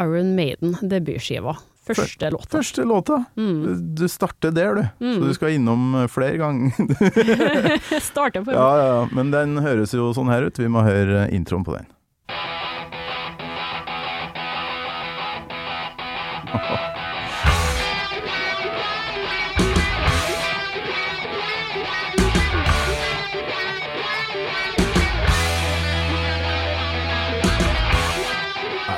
[0.00, 1.56] Iron Maiden, debutskiva.
[1.88, 2.56] Første låta.
[2.56, 3.24] Første låta.
[3.36, 3.94] Mm.
[3.96, 5.14] Du starter der, du.
[5.14, 6.72] Så du skal innom eh, flere ganger.
[8.10, 9.06] Starter på ja, ja, ja.
[9.12, 10.60] Men den høres jo sånn her ut.
[10.60, 11.88] Vi må høre introen på den.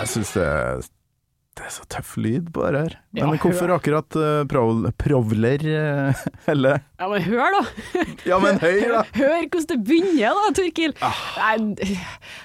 [0.00, 0.44] Jeg syns det,
[1.58, 2.94] det er så tøff lyd på det her.
[3.14, 4.46] Men Ja, hvorfor akkurat uh,
[4.98, 7.62] Provler uh, Eller Ja, men hør, da!
[8.30, 9.02] Ja, men høy, da!
[9.14, 10.94] Hør hvordan det begynner, da, Torkil.
[11.02, 11.96] Nei,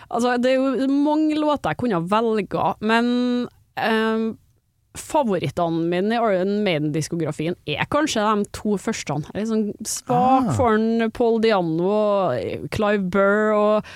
[0.10, 3.06] altså, det er jo mange låter jeg kunne velge, men
[3.78, 4.34] eh,
[5.00, 9.18] favorittene mine i Iron Maiden-diskografien er kanskje de to første.
[9.22, 10.54] Jeg er litt sånn svak Ah.
[10.58, 13.92] for en Paul Diano og Clive Burr og,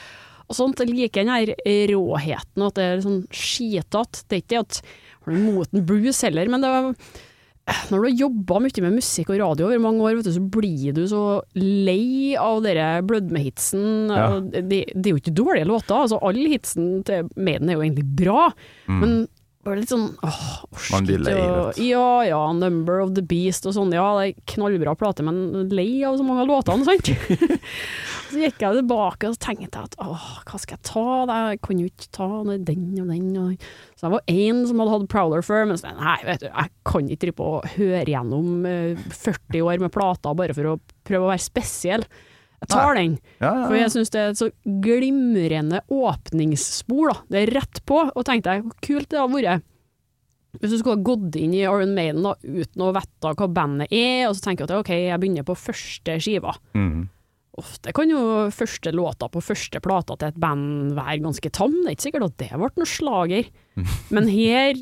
[0.50, 0.80] og sånt.
[0.84, 1.56] Jeg liker den her
[1.94, 4.24] råheten, og at det er sånn skitete.
[4.28, 4.82] Det er ikke det at
[5.26, 6.94] har noe imot blues heller, men det var
[7.92, 10.42] når du har jobba mye med musikk og radio over mange år, vet du, så
[10.42, 11.20] blir du så
[11.54, 14.10] lei av dere blødme-hitsen.
[14.10, 14.40] Ja.
[14.42, 18.08] Det, det er jo ikke dårlige låter, altså alle hitsen til Maiden er jo egentlig
[18.24, 18.48] bra,
[18.90, 19.28] men
[19.66, 20.92] bare litt sånn åh, Mm.
[20.94, 21.78] Man blir lei, vet.
[21.84, 26.04] Ja ja, Number of the Beast og sånn, ja det er knallbra plate, men lei
[26.08, 27.10] av så mange av låtene, sant?
[28.30, 31.06] så gikk jeg tilbake og tenkte at åh, hva skal jeg ta?
[31.52, 32.54] Jeg kan jo ikke ta den
[33.04, 33.68] og den og.
[34.00, 36.74] Så jeg var én som hadde hatt Prowler før, men så, nei, vet du, jeg
[36.88, 40.80] kan ikke drive på og høre gjennom eh, 40 år med plater bare for å
[41.10, 42.08] prøve å være spesiell.
[42.60, 44.50] Jeg tar den, Ja, ja, for jeg syns det er et så
[44.84, 47.14] glimrende åpningsspor.
[47.14, 47.20] da.
[47.32, 49.68] Det er rett på, og tenkte jeg, hvor kult det hadde vært
[50.58, 53.94] hvis du skulle ha gått inn i Iron Maiden da, uten å vite hva bandet
[53.94, 56.56] er, og så tenker jeg at ok, jeg begynner på første skiva.
[56.74, 57.04] Mm.
[57.60, 58.22] Ofte kan jo
[58.56, 62.28] første låta på første plata til et band være ganske tam, det er ikke sikkert
[62.30, 63.50] at det ble noen slager.
[64.16, 64.80] Men her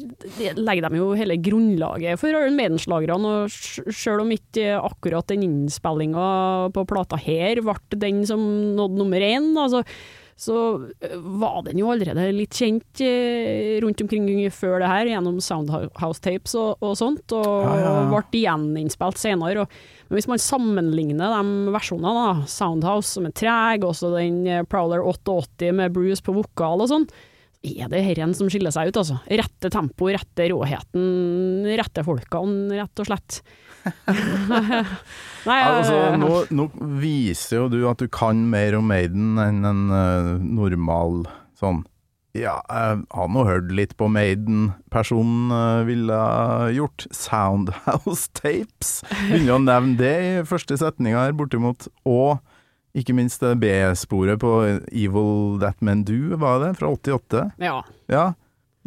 [0.58, 6.30] legger de jo hele grunnlaget for Iron Maiden-slagerne, og selv om ikke akkurat den innspillinga
[6.74, 8.42] på plata her ble den som
[8.78, 9.84] nådde nummer én, altså,
[10.38, 10.56] så
[11.18, 13.02] var den jo allerede litt kjent
[13.82, 18.04] rundt omkring før det her, gjennom Soundhouse-tapes og, og sånt, og Ja, ja, ja.
[18.12, 19.66] ble gjeninnspilt senere.
[19.66, 24.66] Og, men hvis man sammenligner de versjonene, da, Soundhouse som er treg, også den eh,
[24.68, 27.08] Prowler 88 med Bruce på vokal og sånn,
[27.68, 29.18] er det herren som skiller seg ut, altså.
[29.28, 33.42] Rette tempo, rette råheten, rette folkene, rett og slett.
[35.48, 36.70] Nei, Altså, eh, nå, nå
[37.02, 41.24] viser jo du at du kan mer om Maiden enn en uh, normal
[41.60, 41.84] sånn
[42.38, 44.72] Ja, jeg har nå hørt litt på Maiden.
[44.94, 46.18] Personen uh, ville
[46.76, 49.00] gjort Soundhouse Tapes.
[49.28, 51.90] Begynner å nevne det i første setninga her, bortimot.
[52.08, 52.38] Og
[52.98, 54.52] Ikke minst det B-sporet på
[54.90, 56.72] Evil That Men Do, var det?
[56.80, 57.44] Fra 88?
[57.62, 57.82] Ja.
[58.10, 58.28] Ja.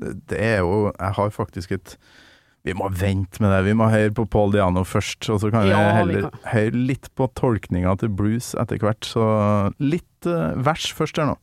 [0.00, 1.92] Det er jo Jeg har faktisk et
[2.64, 3.60] Vi må vente med det.
[3.68, 6.40] Vi må høre på Paul Diano først, og så kan Ja, vi heller kan.
[6.54, 9.04] høre litt på tolkninga til Bruce etter hvert.
[9.06, 9.22] Så
[9.80, 11.38] litt eh, vers først her nå.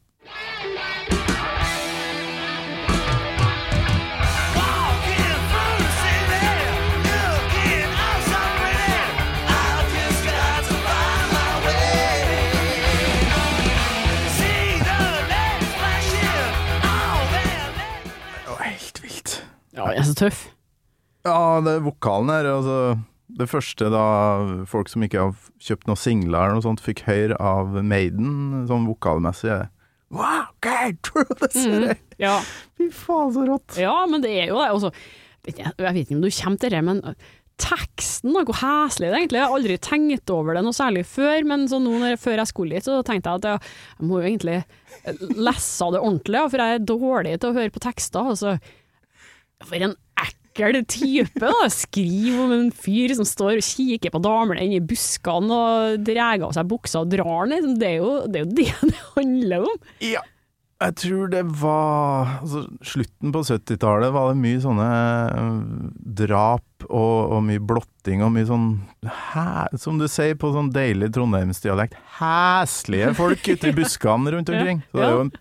[19.77, 20.41] Ja, jeg er så tøff.
[21.27, 22.75] Ja, det er vokalen her, altså
[23.37, 24.03] Det første da
[24.69, 28.87] folk som ikke har kjøpt noen singler eller noe sånt, fikk høre av Maiden, sånn
[28.89, 29.65] vokalmessig er
[30.07, 31.97] Wow, God, du det ser jeg?
[32.23, 32.37] Ja.
[32.79, 33.75] Fy faen, så rått.
[33.75, 34.69] ja, men det er jo det.
[34.71, 34.93] Også,
[35.49, 37.01] jeg, jeg vet ikke om du kommer til det, men
[37.59, 39.43] teksten, da, hvor heslig det egentlig er.
[39.43, 42.77] Jeg har aldri tenkt over det noe særlig før, men så nå før jeg skulle
[42.77, 44.59] hit, så tenkte jeg at jeg, jeg må jo egentlig
[45.35, 48.31] lese det ordentlig, for jeg er dårlig til å høre på tekster.
[48.31, 48.55] Altså.
[49.65, 51.52] For en ekkel type, da.
[51.74, 56.41] Skriv om en fyr som står og kikker på damene inni i buskene og drar
[56.41, 57.56] av seg buksa og drar den.
[57.56, 57.78] liksom.
[57.82, 59.86] Det er jo det er jo det det handler om.
[60.06, 60.26] Ja.
[60.78, 64.89] Jeg tror det var altså, Slutten på 70-tallet var det mye sånne
[65.34, 65.56] øh,
[66.20, 68.67] drap og, og mye blotting og mye sånn
[69.02, 74.84] hæ, Som du sier på sånn deilig trondheimsdialekt, heslige folk ute i buskene rundt omkring.
[74.91, 75.34] Så det er jo, en,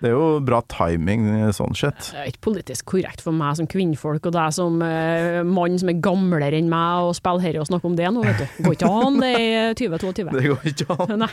[0.00, 2.06] det er jo bra timing sånn sett.
[2.08, 5.90] Det er ikke politisk korrekt for meg som kvinnfolk og deg som eh, mann som
[5.92, 8.62] er gamlere enn meg og spiller herre og snakke om det nå, vet du.
[8.64, 10.26] Går ikke an, det er 2022.
[10.32, 11.14] Det går ikke an.
[11.26, 11.30] Nei,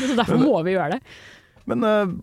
[0.00, 1.14] så derfor må vi gjøre det.
[1.68, 2.16] Men eh,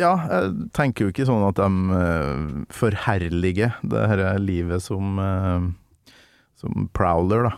[0.00, 5.70] ja, jeg tenker jo ikke sånn at de øh, forherliger det her livet som, øh,
[6.56, 7.56] som prowler, da.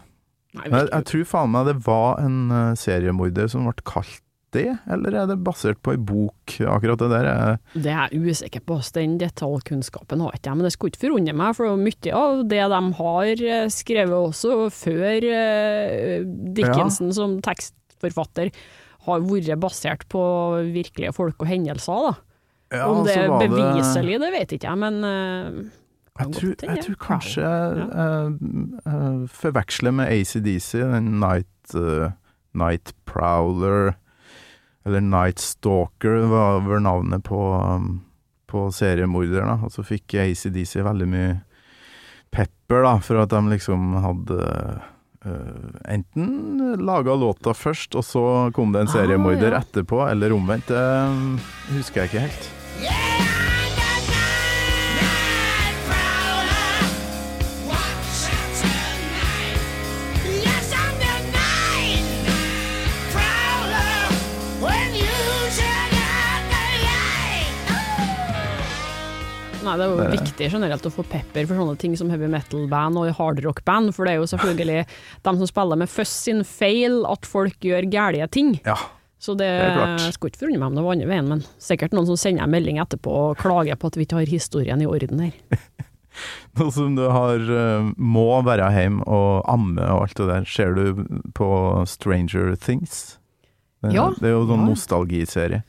[0.58, 2.38] Nei, jeg, jeg tror faen meg det var en
[2.80, 4.24] seriemorder som ble kalt
[4.56, 7.26] det, eller er det basert på ei bok, akkurat det der?
[7.28, 11.04] er- Det er jeg usikker på, den detaljkunnskapen har ikke jeg, men det skulle ikke
[11.06, 15.28] forundre meg, for mye av det de har eh, skrevet også før
[16.56, 17.16] Dickensen ja.
[17.16, 18.50] som tekstforfatter,
[19.08, 20.22] har vært basert på
[20.74, 22.16] virkelige folk og hendelser, da.
[22.68, 25.68] Ja, Om det er beviselig, det vet ikke jeg, men eh,
[26.18, 27.52] Jeg tror, jeg tror kanskje Ja.
[27.78, 32.10] jeg eh, eh, forveksler med ACDC, den Night, uh,
[32.58, 33.94] Night Prowler,
[34.88, 37.98] eller Night Stalker var vel navnet på, um,
[38.48, 39.66] på seriemorderen.
[39.66, 41.34] Og så fikk ACDC veldig mye
[42.34, 44.44] pepper da, for at de liksom hadde
[45.26, 48.22] Uh, enten laga låta først, og så
[48.54, 49.58] kom det en Ah, seriemorder ja.
[49.58, 50.70] etterpå, eller omvendt.
[50.70, 51.40] Det um,
[51.74, 53.37] husker jeg ikke helt.
[69.68, 72.26] Nei, det er jo Det- viktig generelt å få pepper for sånne ting som heavy
[72.32, 74.86] metal-band og hardrock-band, for det er jo selvfølgelig
[75.28, 78.54] dem som spiller med fuss sin feil at folk gjør gærlige ting.
[78.64, 78.76] Ja,
[79.20, 82.06] Så det, Det skulle ikke forundre meg om det var andre veien, men sikkert noen
[82.06, 85.20] som sender en melding etterpå og klager på at vi ikke har historien i orden
[85.20, 85.32] her.
[86.58, 90.72] Nå som du har eh, må være hjemme og amme og alt det der, ser
[90.74, 91.04] du
[91.34, 91.48] på
[91.86, 93.18] Stranger Things?
[93.82, 94.08] Det, Ja.
[94.18, 94.70] det er jo sånn Ja.
[94.72, 95.62] nostalgiserie.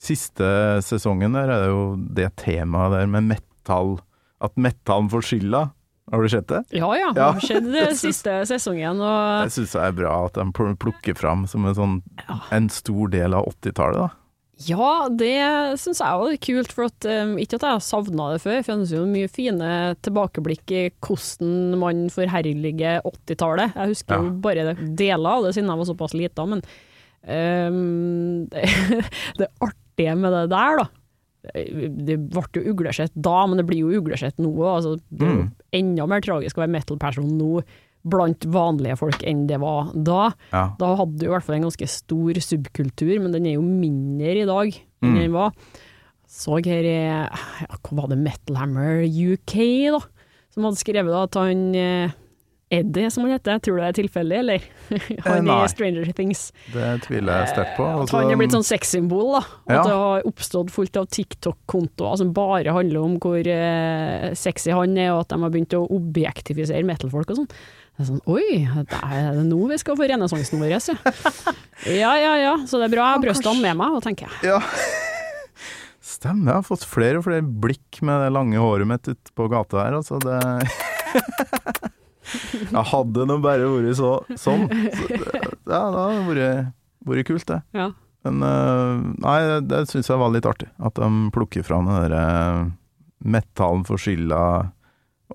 [0.00, 0.46] Siste
[0.86, 1.82] sesongen der er det jo
[2.16, 3.98] det temaet der med metall,
[4.40, 5.66] at metallen får skylda.
[6.10, 6.62] Har du sett det?
[6.74, 7.32] Ja ja, det Ja.
[7.36, 10.46] har skjedd det siste sesongen, og Det syns det er bra at de
[10.80, 11.98] plukker fram som en sånn
[12.50, 14.08] en stor del av 80-tallet, da.
[14.66, 18.26] Ja, det syns jeg var litt kult, for at, um, ikke at jeg har savna
[18.34, 19.70] det før, for jeg synes jo mye fine
[20.04, 23.72] tilbakeblikk i hvordan man forherliger 80-tallet.
[23.78, 24.20] Jeg husker Ja.
[24.26, 26.60] jo bare det- deler av det siden jeg var såpass lita, men
[27.24, 28.66] um, det,
[29.38, 29.48] det
[30.00, 30.88] artige med det der, da
[31.54, 34.50] det ble jo uglesett da, men det blir jo uglesett nå.
[34.60, 35.52] Altså, det er jo Mm.
[35.72, 37.62] enda mer tragisk å være metal-person nå
[38.04, 40.34] blant vanlige folk enn det var da.
[40.52, 40.74] Ja.
[40.78, 44.36] Da hadde du i hvert fall en ganske stor subkultur, men den er jo mindre
[44.42, 44.68] i dag
[45.02, 45.18] enn Mm.
[45.18, 45.52] den var.
[46.28, 47.28] Så her ja,
[47.82, 50.00] Hva var det, Metal Hammer UK, da?
[50.50, 52.10] Som hadde skrevet da at han eh,
[52.70, 54.66] Eddie, som han heter, tror du det er tilfeldig, eller?
[55.26, 56.44] han i Stranger Things.
[56.70, 57.82] Det tviler jeg sterkt på.
[57.88, 59.40] At Altså, han er blitt sånn sexsymbol, da.
[59.66, 59.82] At Ja.
[59.88, 65.10] det har oppstått fullt av TikTok-kontoer som bare handler om hvor eh, sexy han er,
[65.16, 67.50] og at de har begynt å objektifisere metal-folk og sånn.
[67.50, 68.46] Det er sånn, Oi,
[68.86, 70.80] det er det nå vi skal få renessansen vår, ja.
[72.00, 74.54] Ja ja ja, så det er bra jeg har brystene med meg, tenker jeg.
[74.54, 74.62] Ja.
[76.10, 79.50] Stemmer, jeg har fått flere og flere blikk med det lange håret mitt ute på
[79.52, 80.22] gata her, altså.
[80.22, 81.98] Det
[82.70, 84.66] Jeg hadde nå bare vært så, sånn.
[84.68, 85.32] Så, det-
[85.70, 86.70] ja, det hadde vært,
[87.10, 87.60] vært kult, det.
[87.76, 87.90] Ja.
[88.26, 90.68] Men eh, nei, det, det syns jeg var litt artig.
[90.78, 92.24] At de plukker fram den derre
[93.20, 94.40] metallen for skylda,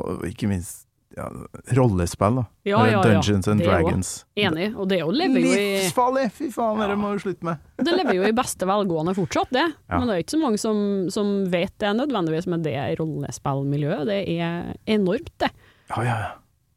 [0.01, 0.83] og ikke minst
[1.15, 1.29] ja,
[1.77, 2.43] rollespill, da.
[2.67, 3.01] Ja, ja, ja.
[3.05, 4.09] Dungeons and Det Dragons.
[4.35, 6.25] Enig, og det er jo lever jo i Livsfarlig!
[6.35, 7.61] Fy faen, det må vi slutte med.
[7.85, 9.63] Det lever jo i beste velgående fortsatt, det.
[9.93, 10.77] Men det er ikke så mange som,
[11.13, 14.03] som vet det nødvendigvis men det rollespillmiljøet.
[14.11, 15.51] Det er enormt, det.
[15.93, 16.33] Ja, ja, ja.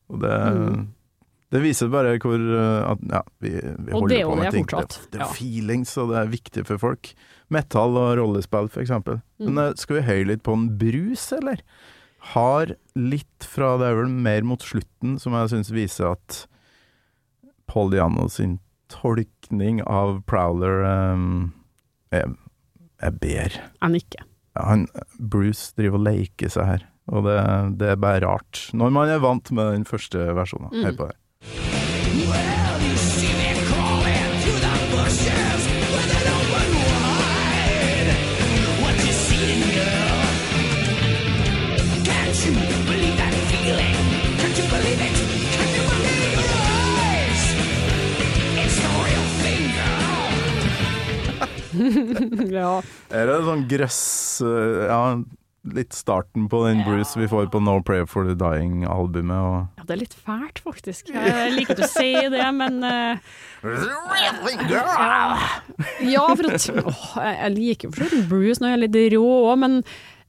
[0.09, 0.87] Og det, Mm.
[1.53, 4.64] det viser bare hvor uh, at ja, vi, vi holder er på med ting.
[4.68, 4.99] fortsatt.
[5.11, 7.12] Det, det er feelings, og det er viktig for folk.
[7.53, 9.21] Metall og rollespill, for eksempel.
[9.40, 9.47] Mm.
[9.53, 11.61] Men uh, skal vi høye litt på en brus, eller?
[12.35, 16.47] Har litt fra Det er vel mer mot slutten som jeg syns viser at
[17.71, 21.53] Paul Diano sin tolkning av Prowler um,
[22.11, 22.33] er,
[23.05, 23.68] er bedre.
[23.85, 24.25] Han ikke.
[24.59, 24.87] Han,
[25.21, 27.38] Bruce driver og leker seg her, og det,
[27.81, 28.68] det er bare rart.
[28.77, 30.73] Når man er vant med den første versjonen.
[30.73, 30.85] Mm.
[30.85, 31.16] Hør på det.
[52.59, 52.71] ja.
[53.14, 54.01] Er det sånn grøss
[54.44, 55.03] eh, Ja,
[55.66, 59.87] litt starten på den Bruce vi får på No Prayer for the Dying-albumet, og ja,
[59.88, 61.11] det er litt fælt, faktisk.
[61.14, 63.18] Jeg liker ikke å si det, men uh...
[64.71, 64.85] ja,
[66.05, 69.57] ja, for at oh, jeg, liker for så Bruce når jeg er litt rå òg,
[69.64, 69.81] men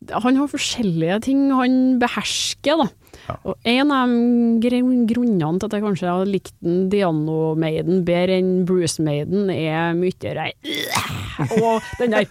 [0.09, 2.87] han har forskjellige ting han behersker, da.
[3.29, 3.35] Ja.
[3.51, 4.13] Og en av
[4.63, 9.93] grunnene til at jeg kanskje har likt den Diano Maiden bedre enn Bruce Maiden, er
[9.97, 10.49] mye rei...
[11.59, 12.25] Og den der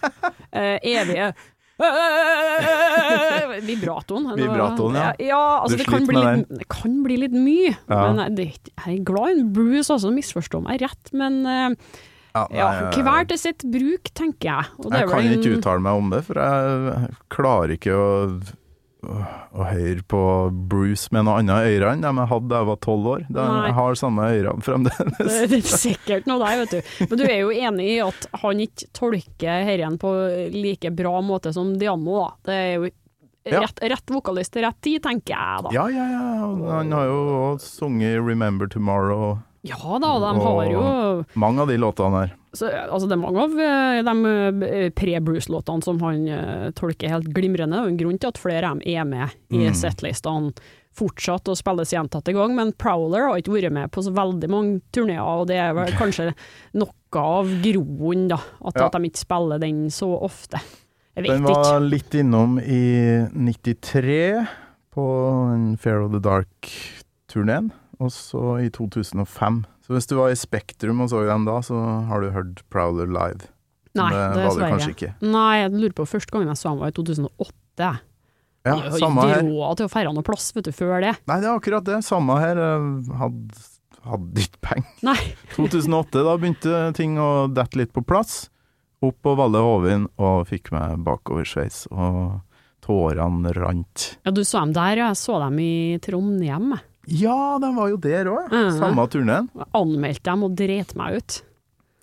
[0.53, 1.31] eh, evige
[3.69, 4.29] Vibratoen.
[4.35, 5.13] Vibratoen, ja.
[5.23, 7.73] ja altså, Du det kan bli, litt, det kan bli litt mye.
[7.87, 7.99] Ja.
[8.11, 11.11] Men jeg, jeg er glad i en Bruce, altså, misforstå meg rett.
[11.15, 11.69] Men eh,
[12.35, 14.63] ja, ja, hver til sitt bruk, tenker jeg.
[14.93, 18.09] Jeg kan en- ikke uttale meg om det, for jeg klarer ikke å,
[19.03, 20.21] å, høre på
[20.69, 23.25] Bruce med noe annet øyre enn dem jeg hadde da jeg var tolv år.
[23.29, 23.71] De Nei.
[23.77, 25.17] har samme øyre fremdeles.
[25.19, 27.05] Det det er sikkert noe der, vet du.
[27.09, 30.11] Men du er jo enig i at han ikke tolker herren på
[30.55, 32.31] like bra måte som Diano, da.
[32.49, 32.89] Det er jo
[33.49, 33.61] Ja.
[33.63, 35.69] rett, rett vokalist til rett tid, tenker jeg da.
[35.73, 36.25] Ja, ja, ja.
[36.75, 37.21] Han har jo
[37.63, 39.39] sunget 'Remember Tomorrow'.
[39.67, 40.81] Ja da, de har jo
[41.35, 42.29] Mange av de låtene her.
[42.55, 47.27] så, Altså, det er mange av eh, de eh, pre-Bruce-låtene som han eh, tolker helt
[47.35, 47.75] glimrende.
[47.75, 49.73] Er en grunn til at flere av dem er med i Mm.
[49.75, 50.53] settlistene
[50.95, 54.81] fortsatt og spilles gjentatte gang, men Prowler har ikke vært med på så veldig mange
[54.91, 56.33] turneer, og det er vel kanskje
[56.73, 58.85] noe av groen, da, at, Ja.
[58.87, 60.59] at de ikke spiller den så ofte.
[61.15, 61.37] Jeg vet ikke.
[61.37, 61.63] Den ikke.
[61.63, 64.47] var litt innom i 93
[64.95, 69.61] på Fair of the Dark-turneen, og så i 2005.
[69.85, 71.77] Så hvis du var i Spektrum og så dem da, så
[72.09, 73.49] har du hørt Prowler live.
[73.97, 75.09] Nei, det var du kanskje ikke.
[75.25, 77.49] Nei, jeg lurer på første gangen jeg så ham var i 2008.
[77.81, 78.05] jeg.
[78.67, 79.47] Ja, Jeg har samme ikke her.
[79.49, 81.13] råd til å feire noe plass, vet du, før det.
[81.31, 81.97] Nei, det er akkurat det.
[82.05, 82.59] Samme her.
[83.19, 83.63] Hadde,
[84.05, 84.93] hadde ikke penger.
[85.09, 85.17] Nei.
[85.57, 88.45] 2008, da begynte ting å dette litt på plass.
[89.01, 92.41] Opp på Valle Hovin og fikk meg bakoversveis, og
[92.83, 94.09] tårene rant.
[94.27, 95.71] Ja, du så dem der, og jeg så dem i
[96.03, 96.73] Trondheim.
[97.07, 98.71] Ja, de var jo der òg, Mm.
[98.77, 99.49] Samme turneen.
[99.73, 101.41] Anmeldte dem og dreit meg ut.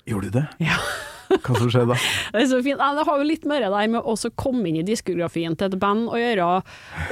[0.06, 0.48] Gjorde du det?
[0.62, 0.78] Ja.
[1.26, 1.96] Hva som skjedde da?
[2.36, 2.78] Det er så fint.
[2.78, 5.70] Ja, Det har jo litt mer det der med å komme inn i diskografien til
[5.70, 6.46] et band å gjøre,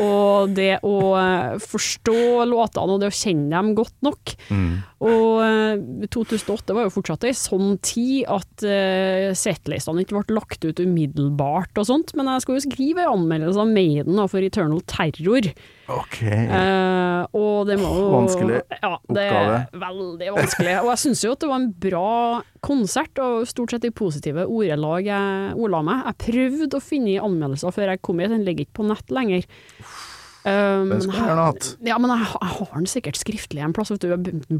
[0.04, 4.34] og det å eh, forstå låtene og det å kjenne dem godt nok.
[4.54, 4.70] Mm.
[5.04, 10.64] Og eh, 2008 var jo fortsatt ei sånn tid at uh, settlistene ikke ble lagt
[10.64, 14.80] ut umiddelbart og sånt, men jeg skal jo skrive en anmeldelse av Maiden for Eternal
[14.88, 15.50] Terror.
[15.92, 16.20] Ok.
[16.24, 19.58] Eh, og det må jo Vanskelig ja, det er oppgave.
[19.82, 20.74] veldig vanskelig.
[20.80, 22.14] Og jeg syns jo at det var en bra
[22.64, 26.06] konsert, og stort sett i positive ordelag jeg ordla meg.
[26.08, 29.44] Jeg prøvde å finne anmeldelser før jeg kom hit, den ligger ikke på nett lenger.
[30.44, 31.66] Um, Den skulle gjerne hatt.
[31.88, 34.10] Ja, men jeg, jeg har den sikkert skriftlig en plass, vet du.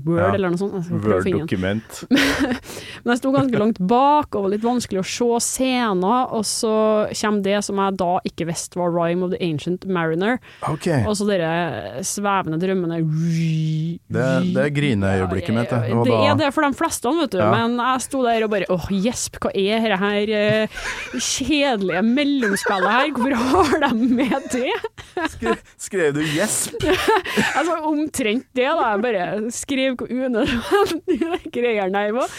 [0.07, 0.31] Word Ja.
[0.33, 0.89] eller noe sånt.
[1.05, 1.99] Word-dokument.
[3.05, 6.73] Men jeg sto ganske langt bak, og var litt vanskelig å se scener, og så
[7.13, 10.39] kommer det som jeg da ikke visste var Rhyme of the Ancient Mariner,
[10.71, 11.03] Okay.
[11.05, 14.25] og så dere svevende drømmene Det,
[14.55, 15.93] det er grineøyeblikket mitt, det.
[15.93, 17.39] Det da- er det for de fleste, vet du.
[17.43, 17.51] Ja.
[17.53, 20.81] Men jeg sto der og bare åh, gjesp, hva er dette her eh,
[21.21, 23.13] kjedelige mellomspillet her?
[23.21, 25.59] Hvorfor har de med det?
[25.75, 26.85] Skre, skrev du 'gjesp'?
[27.59, 28.91] Altså omtrent det, da.
[28.93, 31.19] Jeg bare skrev hvor unødvendig
[31.57, 32.35] greiene her var.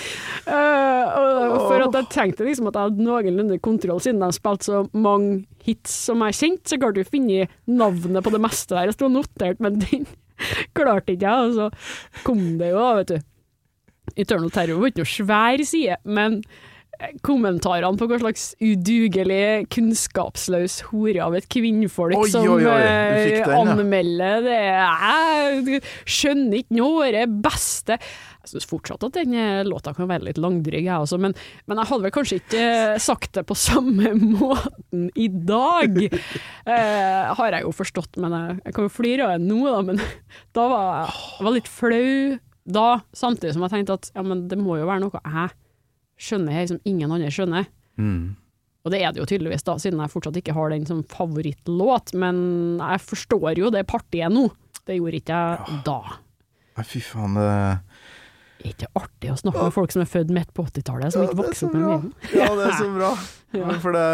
[0.45, 4.83] Eh, for at jeg tenkte liksom at jeg hadde noenlunde kontroll, siden de spilte så
[4.93, 8.89] mange hits som jeg kjente, så klarte jeg å finne navnet på det meste der.
[8.91, 10.05] Jeg sto notert, men den
[10.77, 13.31] klarte ikke jeg, og så kom det jo, vet du.
[14.15, 16.39] Eternal Terror var ikke noe svær side, men
[17.25, 23.41] kommentarene på hva slags udugelig, kunnskapsløs hore av et kvinnfolk Oi, som oi, oi, eh,
[23.41, 24.61] den, anmelder det.
[24.69, 30.29] Jeg skjønner ikke noe, det beste Jeg syns fortsatt at den eh, låta kan være
[30.29, 31.35] litt langdryg, jeg også, men,
[31.69, 35.99] men jeg hadde vel kanskje ikke eh, sagt det på samme måten i dag.
[36.05, 39.83] Eh, har jeg jo forstått, men jeg, jeg kan jo flire av det nå, da.
[39.91, 40.01] Men
[40.57, 42.09] da var jeg var litt flau
[42.65, 45.51] da, samtidig som jeg tenkte at ja, men det må jo være noe jeg
[46.21, 47.69] skjønner her som ingen andre skjønner.
[47.99, 48.35] Mm.
[48.85, 52.13] Og det er det jo tydeligvis, da, siden jeg fortsatt ikke har den som favorittlåt,
[52.21, 52.37] men
[52.77, 54.45] jeg forstår jo det partiet nå.
[54.85, 55.99] Det gjorde ikke jeg da.
[56.75, 60.51] Nei, fy faen, det er ikke artig å snakke med folk som er født midt
[60.53, 62.13] på 80-tallet, som ikke vokser er vokste opp med min.
[62.37, 63.11] Ja, det er så bra.
[63.57, 63.79] Ja.
[63.81, 64.05] For det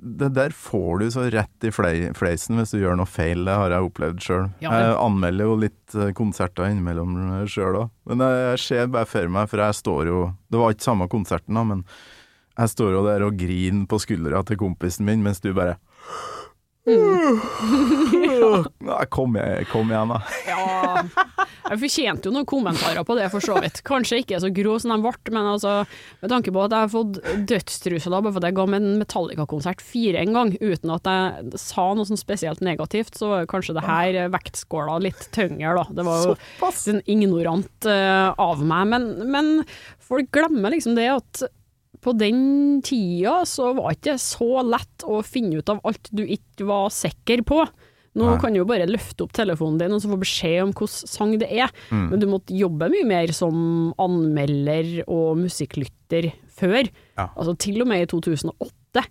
[0.00, 3.74] det der får du så rett i fleisen hvis du gjør noe feil, det har
[3.74, 4.48] jeg opplevd sjøl.
[4.64, 4.82] Ja, men...
[4.84, 7.16] Jeg anmelder jo litt eh, konserter innimellom
[7.50, 10.20] sjøl òg, men jeg, jeg ser bare for meg, for jeg står jo
[10.50, 11.84] Det var ikke samme konserten, da, men
[12.54, 15.78] jeg står jo der og griner på skuldra til kompisen min, mens du bare
[18.84, 19.38] Nei, kom,
[19.70, 20.18] kom igjen, da.
[20.50, 21.00] Ja,
[21.64, 23.80] jeg fortjente jo noen kommentarer på det, for så vidt.
[23.88, 25.72] Kanskje ikke så grå som de ble, men altså,
[26.20, 27.14] med tanke på at jeg har fått
[27.48, 31.86] dødstrusler bare fordi jeg ga meg en Metallica-konsert fire en gang, uten at jeg sa
[31.96, 35.84] noe sånn spesielt negativt, så var kanskje det her vektskåla litt tyngre, da.
[35.88, 36.36] Det var jo
[36.68, 39.46] sånn ignorant uh, av meg, men, men
[40.04, 41.48] folk glemmer liksom det at
[42.04, 46.22] på den tida så var det ikke så lett å finne ut av alt du
[46.26, 47.62] ikke var sikker på.
[48.14, 48.36] Nå Nei.
[48.38, 51.32] kan du jo bare løfte opp telefonen din og så få beskjed om hvilken sang
[51.40, 52.04] det er, Mm.
[52.12, 56.86] men du måtte jobbe mye mer som anmelder og musikklytter før.
[57.18, 57.28] Ja.
[57.34, 59.02] Altså til og med i 2008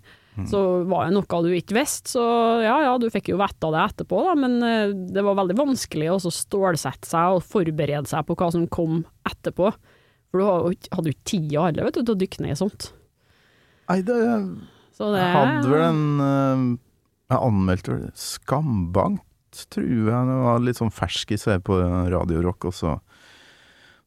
[0.50, 2.24] så var det noe du ikke visste, så
[2.64, 6.08] ja ja, du fikk jo vite det etterpå, da, men eh, det var veldig vanskelig
[6.10, 9.70] å stålsette seg og forberede seg på hva som kom etterpå.
[10.34, 12.58] For du hadde jo ikke- jo tida heller, vet du, til å dykke ned i
[12.58, 12.88] sånt.
[13.90, 14.16] Nei, det
[14.98, 16.78] Så det Jeg hadde vel en eh,
[17.30, 20.26] Jeg anmeldte vel Skambankt, tror jeg.
[20.30, 21.78] Det var litt sånn ferskis her på
[22.10, 22.66] Radio Rock.
[22.66, 23.00] Og så,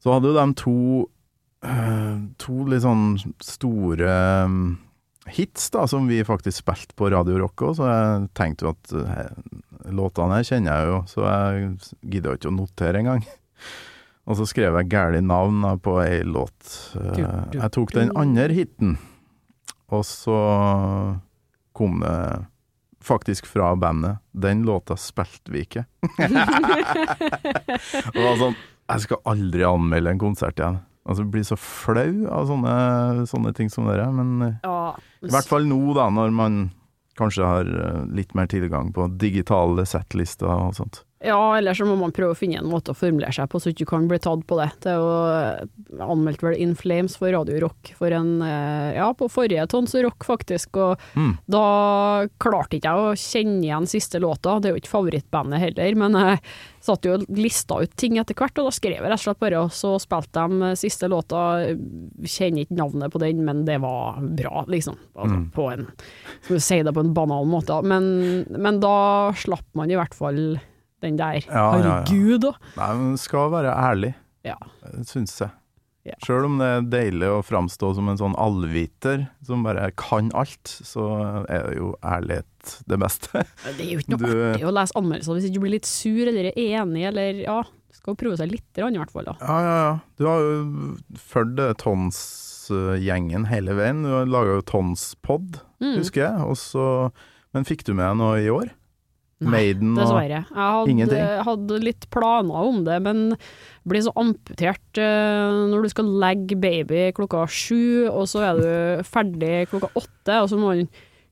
[0.03, 0.75] så hadde jo de to
[1.63, 7.55] eh, To litt sånn store eh, hits, da, som vi faktisk spilte på Radio Rock
[7.67, 11.79] òg, så jeg tenkte jo at låtene her kjenner jeg jo, så jeg
[12.13, 13.23] gidda ikke å notere engang.
[14.27, 16.73] Og så skrev jeg gærent navn på ei låt.
[16.99, 17.21] Eh,
[17.55, 18.97] Jeg tok den andre hiten,
[19.87, 20.35] og så
[21.77, 22.45] kom det
[23.07, 24.17] faktisk fra bandet.
[24.35, 25.85] Den låta spilte vi ikke.
[28.07, 28.55] Og det var sånn
[28.87, 30.79] Jeg skal aldri anmelde en konsert igjen.
[31.07, 32.73] Altså, jeg blir så flau av sånne,
[33.31, 36.57] sånne ting som dere, men eh, Ja, i hvert fall nå, da, når man
[37.17, 41.05] kanskje har eh, litt mer tilgang på digitale settlister og sånt.
[41.25, 43.71] Ja, eller så må man prøve å finne en måte å formulere seg på så
[43.71, 44.67] ikke du kan bli tatt på det.
[44.83, 49.25] Det er jo anmeldt vel In Flames for Radio Rock for en eh, Ja, på
[49.33, 51.37] forrige Tons Rock, faktisk, og Mm.
[51.49, 54.59] da klarte ikke jeg å kjenne igjen siste låta.
[54.61, 56.39] Det er jo ikke favorittbandet heller, men jeg
[56.85, 59.39] satt jo og lista ut ting etter hvert, og da skrev jeg rett og slett
[59.41, 61.41] bare, og så spilte de siste låta.
[62.29, 64.97] Kjenner ikke navnet på den, men det var bra, liksom.
[65.17, 65.51] Altså, Mm.
[65.51, 65.87] På en
[66.43, 70.13] Skal vi si det på en banal måte, men, men da slapp man i hvert
[70.13, 70.59] fall
[71.01, 71.41] den der.
[71.45, 72.03] Ja, ja, ja.
[72.07, 72.51] Herregud, da.
[72.77, 74.13] Nei, men skal være ærlig,
[74.47, 74.55] Ja.
[75.03, 75.49] syns jeg.
[76.07, 76.13] Ja.
[76.23, 80.63] Sjøl om det er deilig å framstå som en sånn allviter som bare kan alt,
[80.87, 81.03] så
[81.51, 83.43] er det jo ærlighet det beste.
[83.75, 86.23] Det er jo ikke noe Du- artig å lese anmeldelser hvis du blir litt sur
[86.31, 87.63] eller er enig, eller ja.
[87.91, 89.33] Skal jo prøve seg litt, i hvert fall, da.
[89.41, 89.99] Ja, ja, ja.
[90.19, 94.03] Du har jo fulgt Tons-gjengen hele veien.
[94.05, 95.97] Du har laga jo Tons-pod, Mm.
[95.99, 96.39] husker jeg.
[96.47, 97.11] Også...
[97.53, 98.69] men fikk du med deg noe i år?
[99.37, 100.39] Nei, Maiden og Dessverre.
[100.49, 101.43] Jeg hadde, Ingenting?
[101.45, 103.19] hadde litt planer om det, men
[103.87, 109.03] blir så amputert eh, når du skal legge baby klokka sju, og så er du
[109.05, 110.87] ferdig klokka åtte, og så må han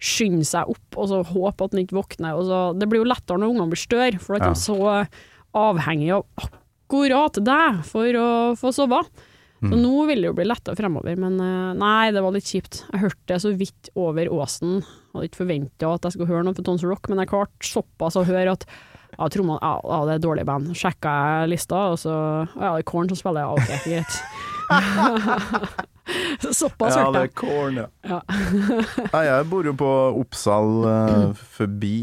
[0.05, 2.37] skynde seg opp og så håpe at den ikke våkner.
[2.45, 4.53] Så, det blir jo lettere når ungene blir større, for da er Ja.
[4.53, 5.07] de så
[5.55, 8.27] avhengig av akkurat deg for å
[8.59, 9.01] få sove.
[9.65, 9.81] Så Mm.
[9.81, 12.83] nå vil det jo bli letta fremover, men eh, nei, det var litt kjipt.
[12.91, 14.83] Jeg hørte det så vidt over åsen.
[15.13, 18.15] Hadde ikke forventa at jeg skulle høre noe på Tons Rock, men jeg klarte såpass
[18.19, 18.65] å høre at
[19.15, 20.73] ja, trommene, ja, ja, det er et dårlig band.
[20.75, 21.11] Sjekka
[21.41, 22.13] jeg lista, og så
[22.59, 24.13] Ja, det er Korn som spiller, ja, ok, greit.
[26.55, 27.33] Såpass Ja, det er jeg.
[27.39, 27.87] Korn, ja.
[28.05, 28.19] Ja.
[29.15, 29.89] Nei, jeg bor jo på
[30.21, 31.97] Oppsal eh, forbi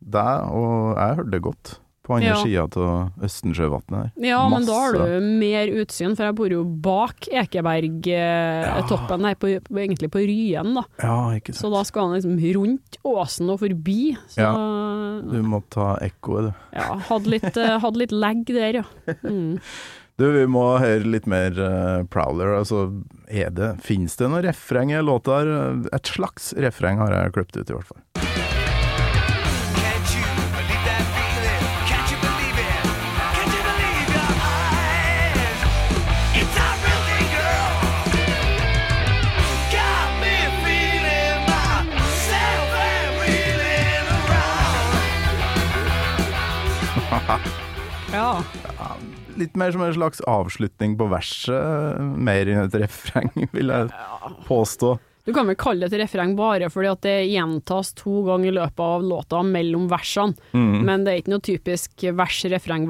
[0.00, 1.72] deg, og jeg hørte det godt.
[2.06, 2.36] På andre Ja.
[2.38, 4.10] sida av Østensjøvatnet her.
[4.22, 5.06] Ja, men da har Masse.
[5.18, 10.74] du mer utsyn, for jeg bor jo bak Ekebergtoppen her, på, på, egentlig på Ryen,
[10.78, 10.84] da.
[11.02, 11.64] Ja, ikke sant.
[11.64, 14.16] Så da skal han liksom rundt åsen og forbi.
[14.32, 14.50] Så
[15.30, 16.52] Du må ta ekkoet, du.
[16.76, 18.86] ja, hadde litt, eh, hadde litt legg der, ja.
[19.24, 19.58] Mm.
[20.16, 22.54] Du, vi må høre litt mer uh, Prowler.
[22.56, 22.86] Altså,
[23.28, 25.42] er det Fins det noe refreng i låta?
[25.92, 28.00] Et slags refreng har jeg klippet ut, i hvert fall.
[49.36, 53.90] Litt mer som en slags avslutning på verset, mer enn et refreng, vil jeg
[54.48, 54.96] påstå.
[55.26, 58.54] Du kan vel kalle det et refreng bare fordi at det gjentas to ganger i
[58.54, 60.84] løpet av låta mellom versene, Mm.
[60.86, 62.86] men det er ikke noe typisk vers-refreng,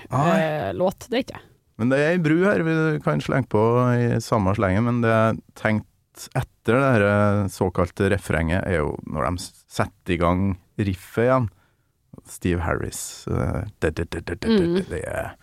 [0.00, 1.08] vers-refreng-bridge-låt.
[1.10, 1.42] det er ikke det.
[1.78, 2.74] Men det er ei bru her vi
[3.04, 3.60] kan slenge på
[4.00, 8.94] i samme slengen, men det jeg tenkte etter det her eh, såkalte refrenget, er jo
[9.04, 10.46] når de setter i gang
[10.80, 11.50] riffet igjen.
[12.28, 13.26] Steve Harris.
[13.30, 13.64] eh,
[15.00, 15.36] er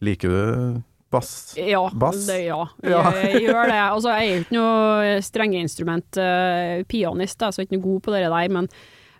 [0.00, 1.54] Liker du bass?
[1.58, 2.26] Ja, Bass?
[2.28, 2.60] Det, ja.
[2.84, 3.02] Ja.
[3.16, 3.78] jeg gjør det.
[3.80, 7.86] Altså, jeg er jo ikke noe strengeinstrument uh, pianist, da, så jeg er ikke noe
[7.88, 8.68] god på det der, men,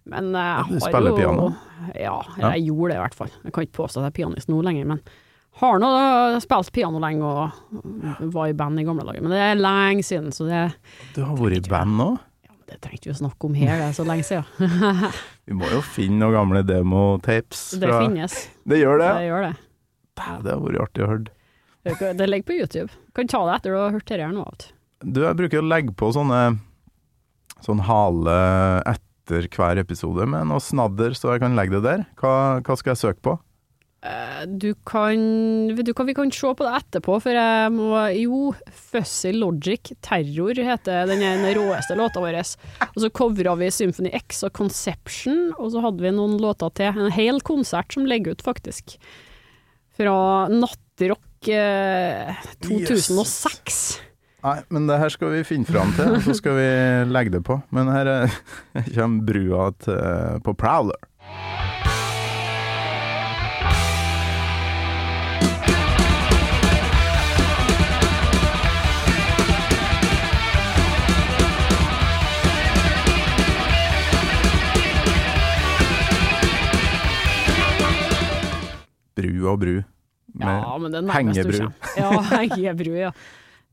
[0.07, 1.49] men jeg Du har spiller jo piano?
[1.97, 2.53] Ja, Ja.
[2.55, 3.33] jeg gjorde det i hvert fall.
[3.43, 5.03] Jeg kan ikke påstå at jeg er pianist nå lenger, men
[5.59, 5.89] har nå
[6.45, 9.25] spilt piano lenge og var i band i gamle dager.
[9.25, 10.61] Men det er lenge siden, så det,
[11.17, 12.11] Du har vært i band nå?
[12.69, 15.09] Det trengte vi å snakke om her, det er så lenge siden.
[15.49, 17.63] Vi må jo finne noen gamle demotapes.
[17.81, 18.37] Det finnes.
[18.69, 19.11] Det gjør det?
[19.17, 19.53] Det gjør det.
[20.19, 21.35] Det har vært artig å høre.
[22.19, 22.93] Det ligger på YouTube.
[23.17, 24.45] Kan ta det etter du har hørt det her nå.
[25.01, 26.43] Du, jeg bruker å legge på sånne
[27.65, 28.39] sånn hale
[28.87, 32.05] etter hver episode med noe snadder, så jeg kan legge det der.
[32.21, 33.39] Hva, hva skal jeg søke på?
[34.03, 35.19] Eh, Du kan
[35.75, 40.55] du hva, vi kan se på det etterpå, for jeg må Jo, Fussy Logic, Terror
[40.55, 42.39] heter den ene råeste låta vår.
[42.87, 46.95] Og så covra vi Symphony X og Conception, og så hadde vi noen låter til.
[47.09, 48.95] En hel konsert som legger ut, faktisk.
[49.99, 53.99] Fra Nattrock eh, 2006.
[54.47, 56.69] Nei, men det her skal vi finne fram til, og så skal vi
[57.11, 57.59] legge det på.
[57.75, 58.37] Men her er-
[58.95, 61.03] kommer brua til, på Prowler.
[79.19, 79.75] Bru og bru.
[80.39, 81.69] Med Ja, men er du hengebru.
[81.99, 83.13] Ja, hengebru, ja.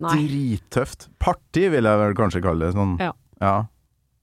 [0.03, 0.15] Nei.
[0.25, 1.07] Drittøft.
[1.23, 2.75] Party vil jeg vel kanskje kalle det.
[2.75, 2.97] Sånn.
[2.99, 3.53] Ja.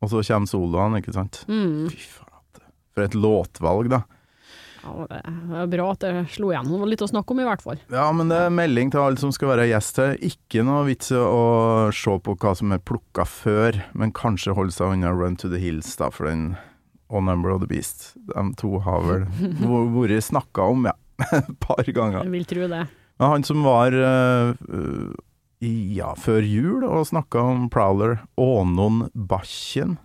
[0.02, 1.44] Og så kommer soloene, ikke sant.
[1.48, 1.86] Mm.
[1.92, 2.66] Fy faen.
[2.92, 4.02] For et låtvalg, da.
[4.82, 5.20] Ja, det
[5.62, 6.74] er bra at det slo igjennom.
[6.74, 7.78] Det var litt å snakke om, i hvert fall.
[7.92, 10.16] Ja, men det er melding til alle som skal være gjest her.
[10.26, 14.96] Ikke noe vits å se på hva som er plukka før, men kanskje holde seg
[14.96, 16.56] unna Run to the Hills, da, for den
[17.12, 18.12] Og Number of the Beast.
[18.16, 19.26] De to har vel
[19.62, 20.96] vært snakka om, ja.
[21.38, 22.22] Et par ganger.
[22.24, 22.82] Jeg vil tro det.
[23.22, 25.12] Han som var øh,
[25.62, 29.96] i, ja, før jul og snakka om Prowler, Ånon Bakken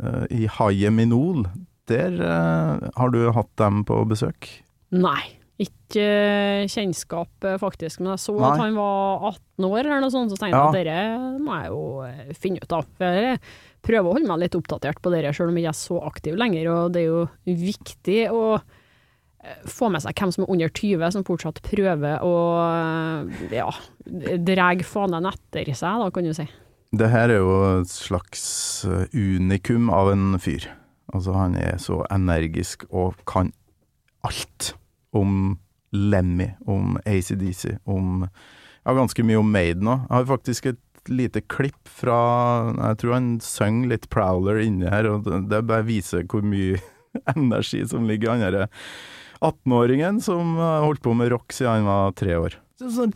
[0.00, 1.44] øh, i Hayeminol,
[1.86, 4.48] der har du hatt dem på besøk?
[4.90, 5.20] Nei.
[5.62, 8.02] Ikke eh, kjennskap, eh, faktisk.
[8.02, 8.48] Men jeg så Nei.
[8.50, 10.66] at han var 18 år, eller noe sånt, så tenkte jeg Ja.
[10.68, 12.90] at dette må jeg jo eh, finne ut av.
[13.00, 13.38] Jeg
[13.86, 16.36] prøver å holde meg litt oppdatert på dette, selv om jeg ikke er så aktiv
[16.42, 16.68] lenger.
[16.74, 17.22] Og det er jo
[17.62, 18.66] viktig å eh,
[19.70, 23.68] få med seg hvem som er under 20, som fortsatt prøver å eh, ja,
[24.46, 26.46] dreg fanen etter seg, da, kan du si.
[26.96, 28.46] Det her er jo et slags
[28.88, 30.68] øh, unikum av en fyr.
[31.14, 33.52] Altså, han er så energisk og kan
[34.26, 34.74] alt
[35.16, 35.56] om
[35.94, 38.26] Lemmy, om ACDC, om
[38.86, 40.02] Ja, ganske mye om Maiden òg.
[40.04, 42.18] Jeg har faktisk et lite klipp fra
[42.74, 46.78] Jeg tror han sang litt Prowler inni her, og det bare viser hvor mye
[47.34, 48.68] energi som ligger i han derre
[49.40, 52.60] 18-åringen som holdt på med rock siden han var tre år.
[52.76, 53.08] Sånn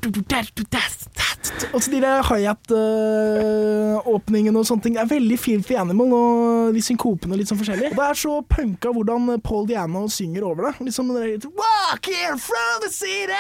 [1.75, 4.95] Og så de der hi-hat-åpningene og sånne ting.
[4.97, 7.91] Det er veldig Filthy Animal og de synkopene litt sånn forskjellig.
[7.93, 10.75] Og det er så punka hvordan Paul Diano synger over det.
[10.89, 13.37] Liksom det Walking from the city,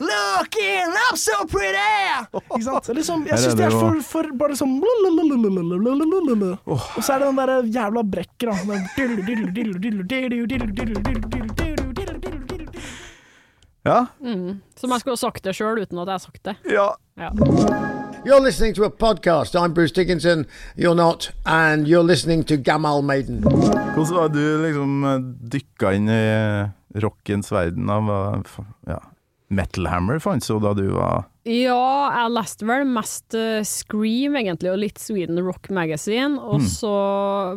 [0.00, 2.24] looking up so pretty.
[2.40, 2.88] Ikke sant?
[2.96, 4.80] Liksom, jeg syns det er for, for bare sånn.
[4.80, 4.88] Og
[7.04, 8.56] så er det den derre jævla brekker, da.
[13.84, 14.06] Ja?
[14.20, 14.60] Mm.
[14.76, 16.56] Som jeg skulle ha sagt det sjøl, uten at jeg har sagt det.
[16.68, 16.88] Ja.
[17.20, 17.30] Ja.
[18.24, 19.54] You're listening to a podcast.
[19.56, 20.46] I'm Bruce Dickinson.
[20.76, 23.40] You're not, and you're listening to Gamal Maiden.
[23.40, 24.92] Hvordan var du liksom
[25.52, 26.20] dykka inn i
[27.00, 27.88] rockens verden?
[27.90, 28.44] Av,
[28.86, 29.00] Ja.
[29.50, 34.70] Metal Hammer fantes jo da du var Ja, jeg leste vel mest eh, Scream, egentlig,
[34.70, 36.36] og litt Sweden Rock Magazine.
[36.38, 36.66] Og Mm.
[36.68, 36.92] så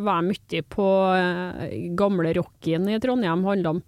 [0.02, 3.44] var jeg mye på eh, gamle rocken i Trondheim.
[3.44, 3.82] Handla om,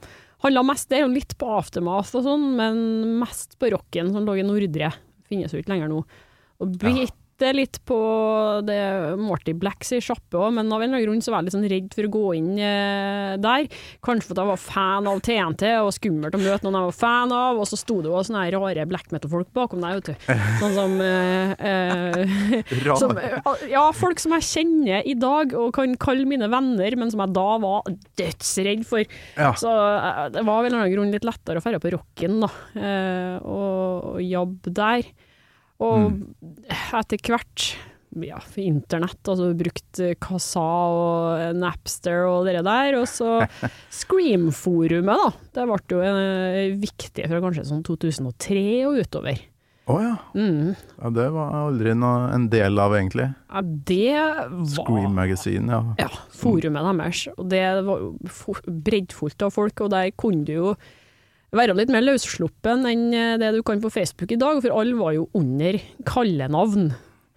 [0.46, 2.76] Handla mest der, og litt på Aftermath og sånn, men
[3.20, 4.92] mest på rocken som lå i Nordre.
[5.26, 6.04] Finnes jo ikke lenger nå.
[6.62, 6.76] Og
[7.36, 7.96] bitte litt på
[8.64, 11.48] det Morty Blacks i sjappe òg, men av en eller annen grunn så var jeg
[11.48, 13.66] litt sånn redd for å gå inn eh, der.
[14.04, 17.34] Kanskje fordi jeg var fan av TNT og skummelt å møte noen jeg var fan
[17.36, 20.32] av, og så sto det jo sånne her rare black metal-folk bakom deg, vet du.
[20.62, 23.12] Sånn som eh, eh, som,
[23.68, 27.36] ja, folk som jeg kjenner i dag og kan kalle mine venner, men som jeg
[27.36, 29.04] da var dødsredd for.
[29.36, 29.52] Ja.
[29.60, 32.40] Så eh, det var vel en eller annen grunn litt lettere å dra på rocken,
[32.46, 35.14] da, eh, og, og jobbe der.
[35.84, 36.22] Og
[36.70, 37.66] etter hvert
[38.24, 43.42] ja, internett, altså brukt Kasa og Napster og det der, og så
[44.00, 45.28] Scream-forumet, da.
[45.58, 49.44] Det ble jo en, viktig fra kanskje sånn 2003 og utover.
[49.86, 50.14] Å ja.
[50.34, 50.72] Mm.
[50.74, 51.10] ja.
[51.14, 53.28] Det var aldri noe, en del av, egentlig.
[53.52, 56.06] Ja, det var Scream Magazine, ja.
[56.06, 57.26] Ja, forumet deres.
[57.36, 58.06] Og det var
[58.66, 60.72] breddfullt av folk, og der kunne du jo
[61.54, 64.96] være litt mer løssluppen enn eh, det du kan på Facebook i dag, for alle
[64.98, 65.78] var jo under
[66.08, 66.90] kallenavn.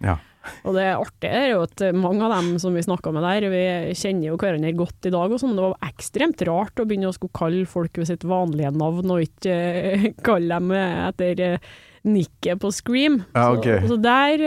[0.04, 0.18] ja.
[0.64, 3.92] Og det artige er jo at mange av dem som vi snakka med der, vi
[3.92, 7.10] kjenner jo hverandre godt i dag og sånn, men det var ekstremt rart å begynne
[7.10, 11.68] å skulle kalle folk ved sitt vanlige navn, og ikke eh, kalle dem etter eh,
[12.08, 13.20] nikket på Scream.
[13.36, 13.82] Ja, okay.
[13.84, 14.46] så, så der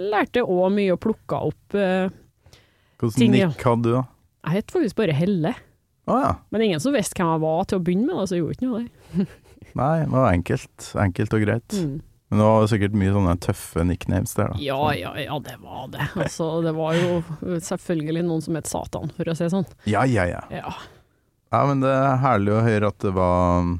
[0.00, 2.08] lærte jeg òg mye å plukke opp uh,
[2.98, 4.06] Hvordan nikk hadde du, da?
[4.48, 5.52] Jeg het faktisk bare Helle.
[6.08, 6.34] Å ja.
[6.54, 8.68] Men ingen som visste hvem jeg var til å begynne med, så jeg gjorde ikke
[8.68, 9.26] noe det.
[9.78, 10.92] Nei, det var enkelt.
[11.04, 11.76] Enkelt og greit.
[11.76, 11.96] Mm.
[12.28, 14.60] Men det var sikkert mye sånne tøffe nicknames der, da.
[14.60, 16.10] Ja, ja, ja, det var det.
[16.12, 17.22] Altså, det var jo
[17.64, 19.68] selvfølgelig noen som het Satan, for å si det sånn.
[19.88, 20.42] Ja, ja, ja.
[20.52, 20.74] Ja.
[21.48, 23.70] Ja, men det er herlig å høre at det var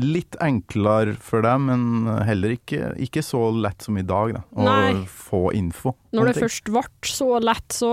[0.00, 4.42] litt enklere for deg, men heller ikke, ikke så lett som i dag, da.
[4.56, 5.02] Å Nei.
[5.04, 5.92] få info.
[6.16, 7.90] Når det først ble så lett, så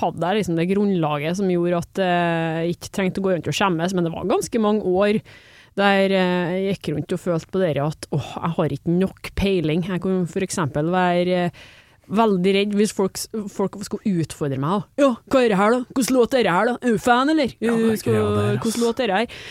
[0.00, 3.58] hadde jeg liksom det grunnlaget som gjorde at jeg ikke trengte å gå rundt og
[3.60, 5.20] skjemmes, men det var ganske mange år
[5.78, 9.84] der jeg gikk rundt og følte på det at åh, jeg har ikke nok peiling.
[9.86, 11.50] Jeg kunne eksempel være
[12.08, 13.18] veldig redd hvis folk,
[13.52, 14.86] folk skulle utfordre meg.
[15.00, 15.80] Ja, hva er det her da?
[15.92, 16.76] Hvordan låt er det her da?
[16.80, 17.52] Er du fan, eller?
[17.60, 17.74] Ja.
[17.76, 19.42] Hvordan låt er det her?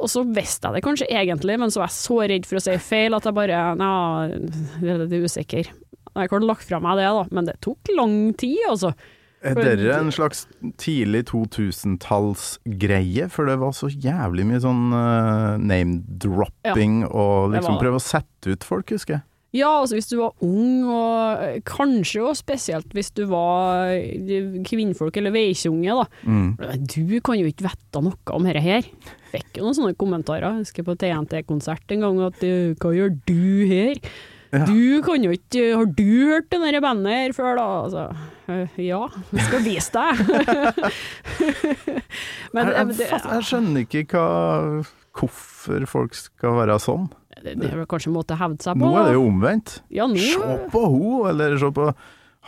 [0.00, 2.64] Og så visste jeg det kanskje egentlig, men så var jeg så redd for å
[2.64, 4.40] si feil at jeg bare Nei,
[4.80, 5.72] jeg er litt usikker.
[6.10, 8.94] Jeg kunne lagt fra meg det, da, men det tok lang tid, altså.
[9.40, 10.42] Er dere en slags
[10.80, 13.28] tidlig 2000-tallsgreie?
[13.32, 18.66] For det var så jævlig mye sånn uh, name-dropping og liksom prøve å sette ut
[18.66, 19.24] folk, husker jeg.
[19.52, 24.60] Ja, altså hvis du var ung, og eh, kanskje også spesielt hvis du var eh,
[24.68, 26.04] kvinnfolk eller veikjunge, da.
[26.22, 26.52] Mm.
[26.86, 28.86] Du kan jo ikke vite noe om dette her.
[29.32, 30.46] Fikk jo noen sånne kommentarer.
[30.54, 33.40] Jeg husker på TNT-konsert en gang at eh, hva gjør du
[33.70, 33.98] her?
[34.50, 34.64] Ja.
[34.66, 37.66] Du kan jo ikke Har du hørt det der bandet her før, da?
[37.84, 40.24] Altså, ja, jeg skal vise deg.
[42.54, 44.24] Men jeg, jeg, fatt- jeg skjønner ikke hva,
[45.20, 47.06] hvorfor folk skal være sånn.
[47.42, 48.86] Det, det er vel kanskje en måte å hevde seg på.
[48.86, 49.76] Nå er det jo omvendt.
[49.90, 51.90] Ja, nå Se på ho, eller se på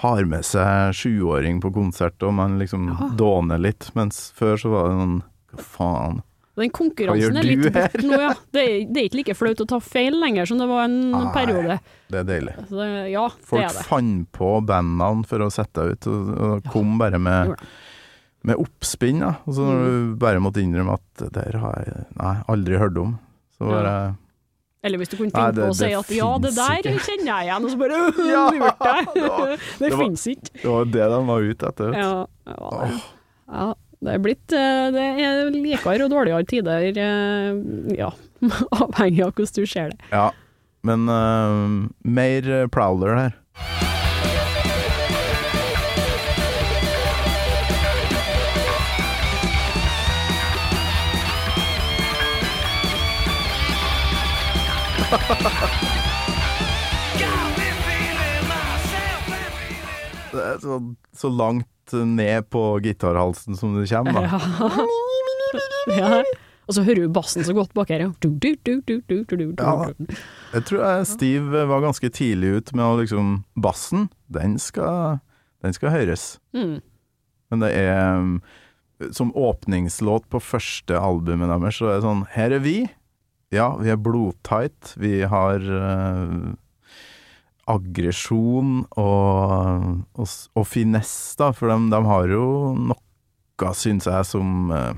[0.03, 2.90] har med seg sjuåring på konsert, og man liksom
[3.20, 5.18] dåner litt, mens før så var det noen
[5.53, 6.22] Hva faen?
[6.57, 8.30] Den konkurransen er litt bort nå, ja.
[8.53, 10.97] Det er, det er ikke like flaut å ta feil lenger som det var en
[11.14, 11.22] Nei.
[11.32, 11.76] periode.
[12.12, 12.55] Det er deilig.
[12.68, 16.68] Så det, ja, det Folk er fant på bandnavn for å sette ut, og, og
[16.74, 17.55] kom bare med,
[18.49, 19.20] med oppspinn.
[19.24, 19.30] Da.
[19.49, 19.86] Og så når Mm.
[20.12, 23.14] du bare måtte innrømme at det der har jeg nei, aldri hørt om,
[23.57, 23.97] så var Ja.
[24.83, 27.05] Eller hvis du kunne Nei, finne det- på å si at ja, det der ikke.
[27.07, 27.99] kjenner jeg igjen, og så bare
[28.33, 29.11] Ja, lurt deg.
[29.14, 30.51] det var- Det, det finnes ikke.
[30.62, 31.93] Det var det de var ute etter.
[32.03, 32.12] Ja,
[32.51, 33.01] ja, det.
[33.53, 33.66] ja,
[34.03, 38.11] det er blitt eh, Det er likere og dårligere tider, eh, ja,
[38.74, 40.01] avhengig av hvordan du ser det.
[40.11, 40.30] Ja.
[40.83, 44.01] Men uh, mer Prowler her.
[60.32, 60.78] Det er så,
[61.12, 64.40] så langt ned på gitarhalsen som det kommer, da.
[65.92, 66.22] Ja.
[66.70, 68.06] Og så hører du bassen så godt bak her.
[68.06, 68.10] ja.
[70.54, 75.18] Jeg tror jeg Steve var ganske tidlig ut med å liksom Bassen, den skal,
[75.64, 76.38] den skal høres.
[76.56, 76.78] Mm.
[77.52, 78.36] Men det er um,
[79.12, 82.76] Som åpningslåt på første albumet deres, så er det sånn Her er vi.
[83.53, 84.94] Ja, vi er blodtight.
[84.96, 86.53] Vi har uh,
[87.70, 89.86] aggresjon og,
[90.16, 91.53] og, og finesse, da.
[91.57, 92.44] For de, de har jo
[92.90, 94.92] noe, syns jeg, som uh,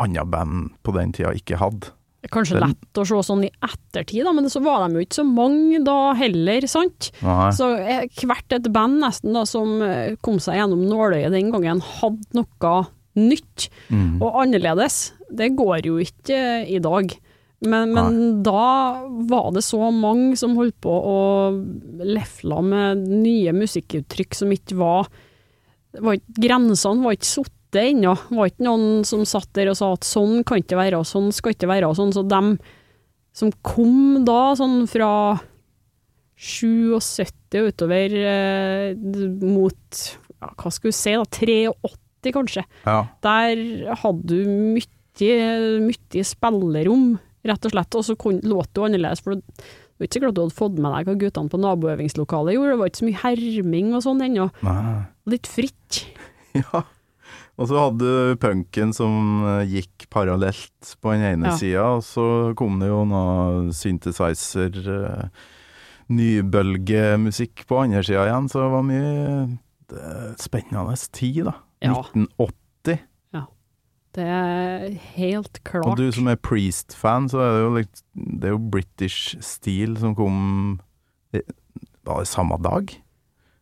[0.00, 1.92] andre band på den tida ikke hadde.
[2.20, 5.04] Det er kanskje lett å se sånn i ettertid, da, men så var de jo
[5.06, 7.08] ikke så mange da heller, sant?
[7.24, 7.46] Nei.
[7.56, 9.78] Så eh, hvert et band nesten da som
[10.20, 12.74] kom seg gjennom nåløyet den gangen, hadde noe
[13.16, 14.20] nytt Mm.
[14.22, 15.12] og annerledes.
[15.34, 16.36] det går jo ikke
[16.68, 17.10] i dag.
[17.60, 21.18] Men, men da var det så mange som holdt på å
[22.00, 25.10] lefla med nye musikkuttrykk som ikke var,
[26.00, 28.14] var Grensene var ikke satt ennå.
[28.30, 31.08] Det var ikke noen som satt der og sa at sånn kan ikke være, og
[31.08, 32.14] sånn skal ikke være, og sånn.
[32.16, 32.54] Så dem
[33.36, 35.12] som kom da, sånn fra
[36.40, 38.96] 77 og utover eh,
[39.44, 40.02] mot,
[40.40, 42.64] ja, hva skal vi si da, 83 kanskje.
[42.86, 43.02] Ja.
[43.24, 43.60] Der
[44.00, 45.36] hadde du mye,
[45.84, 47.10] mye spillerom,
[47.48, 49.42] rett og slett, og så låt det annerledes, for det
[50.00, 52.90] var ikke sikkert du hadde fått med deg hva guttene på naboøvingslokalet gjorde, det var
[52.90, 54.48] ikke så mye herming og sånn ennå,
[55.30, 56.04] litt fritt.
[56.58, 56.80] Ja.
[57.60, 61.56] Og så hadde du punken som eh, gikk parallelt på den ene Ja.
[61.60, 62.24] sida, og så
[62.58, 65.28] kom det jo noe synthesizer, eh,
[66.10, 69.58] nybølgemusikk på andre sida igjen, så det var mye
[69.92, 70.06] det,
[70.42, 71.54] spennende tid, da.
[71.84, 71.94] Ja.
[72.00, 72.56] 1980.
[74.16, 75.86] Det er helt klart.
[75.86, 78.00] Og du som er Priest-fan, så er det jo litt
[78.40, 80.80] Det er jo British Steel som kom
[81.32, 81.44] eh,
[82.08, 82.90] Var det samme dag?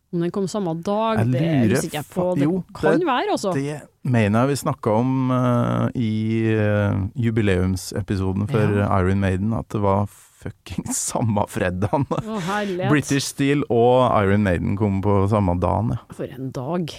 [0.09, 2.23] Om den kom samme dag, Jeg det husker jeg på.
[2.33, 3.51] Det jo, kan det- være, altså.
[3.53, 3.75] Det
[4.09, 6.09] mener jeg vi snakka om uh, i
[6.57, 8.87] uh, jubileumsepisoden for Ja.
[9.03, 12.07] Iron Maiden, at det var fuckings samme fredagen.
[12.09, 12.89] Å.
[12.89, 16.01] British Steel og Iron Maiden kom på samme dagen, ja.
[16.17, 16.89] For en dag.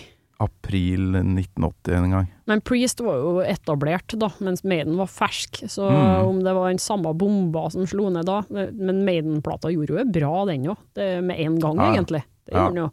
[0.41, 2.29] April 1980 en gang.
[2.49, 6.27] Men Priest var jo etablert da, mens Maiden var fersk, så Mm.
[6.29, 10.45] om det var den samme bomba som slo ned da Men Maiden-plata gjorde jo bra,
[10.47, 10.79] den òg,
[11.23, 11.93] med en gang, Ja.
[11.95, 12.23] egentlig.
[12.47, 12.59] Det Ja.
[12.69, 12.91] gjorde den jo.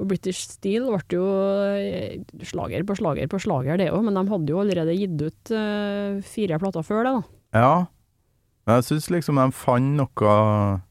[0.00, 1.26] Og British Steel ble jo
[1.76, 5.50] eh, slager på slager på slager, det òg, men de hadde jo allerede gitt ut
[5.52, 7.22] uh, fire plater før det, da.
[7.60, 7.86] Ja.
[8.66, 10.82] Men jeg syns liksom de fant noe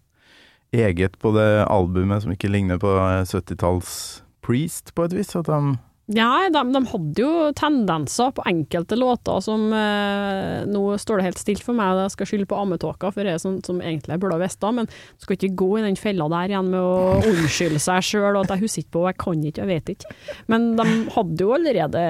[0.74, 2.88] eget på det albumet som ikke ligner på
[3.28, 4.22] 70-talls
[4.52, 5.32] Priest, på et vis.
[5.40, 5.78] At de
[6.12, 11.40] Ja, de, de hadde jo tendenser på enkelte låter som eh, Nå står det helt
[11.40, 14.24] stilt for meg, jeg skal skylde på ammetåka, for det er sånn som egentlig jeg
[14.26, 17.80] burde visst men du skal ikke gå i den fella der igjen med å unnskylde
[17.80, 20.16] seg sjøl, og at jeg husker ikke på, jeg kan ikke, jeg vet ikke.
[20.52, 22.06] Men de hadde jo allerede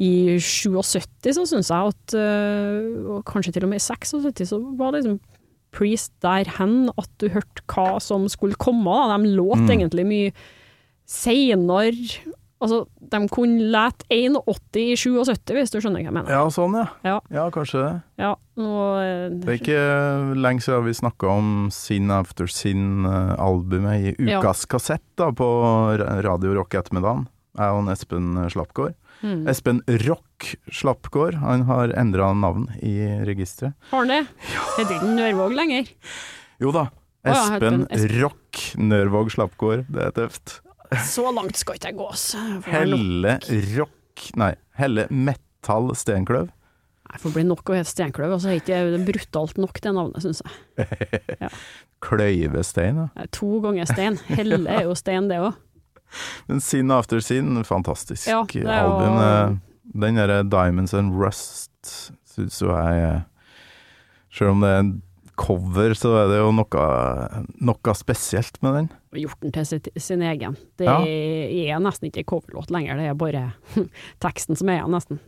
[0.00, 2.86] i 77 så syns jeg at, eh,
[3.16, 5.20] og kanskje til og med i 76, så var det liksom
[5.72, 8.84] Priest der hen at du hørte hva som skulle komme.
[8.84, 9.16] Da.
[9.18, 9.70] De låt Mm.
[9.70, 10.32] egentlig mye
[11.06, 11.94] seinere
[12.60, 16.28] Altså, de kunne lete 81 i 77, hvis du skjønner hva jeg mener.
[16.28, 16.82] Ja, sånn, ja.
[17.08, 17.14] Ja.
[17.32, 17.92] Ja, kanskje det.
[18.20, 24.28] Ja, og, eh, Det er ikke lenge siden vi snakka om Sin After Sin-albumet i
[24.28, 24.42] Ja.
[24.42, 25.48] ukas kassett da, på
[26.22, 27.28] Radio Rock ettermiddagen.
[27.56, 28.92] Jeg og Espen Slappgård.
[29.20, 29.42] Mm.
[29.52, 32.94] Espen Rock Slappgård, han har endra navn i
[33.28, 33.74] registeret.
[33.90, 34.20] Har han det?
[34.78, 35.90] Heter ikke Nørvåg lenger?
[36.62, 36.86] Jo da,
[37.26, 38.22] ja, Espen Espen- Espen.
[38.22, 40.60] Rock Nørvåg Slappgård, det er tøft.
[41.06, 42.40] Så langt skal ikke jeg gå, altså.
[42.66, 43.36] Helle
[43.76, 46.48] Rock Nei, Helle Metall Stenkløv.
[47.10, 48.52] Jeg får bli nok å hete Steinkløv, altså.
[48.54, 51.50] Ikke det er brutalt nok, det navnet, syns jeg.
[52.04, 53.06] Kløyvestein, ja.
[53.16, 54.18] Det er To ganger stein.
[54.30, 55.56] Helle er jo stein, det òg.
[56.48, 59.18] Men Sin After Sin, fantastisk Ja, er jo- album.
[59.22, 59.56] Eh,
[60.00, 61.70] Den derre Diamonds and Rust
[62.30, 63.24] syns jo jeg
[64.32, 65.02] Selv om det er en
[65.40, 68.88] cover, så er det jo noe, noe spesielt med den.
[69.22, 70.54] Gjort den til sin egen.
[70.76, 71.00] Det Ja.
[71.00, 73.54] er nesten ikke coverlåt lenger, det er bare
[74.20, 75.18] teksten som er igjen, nesten.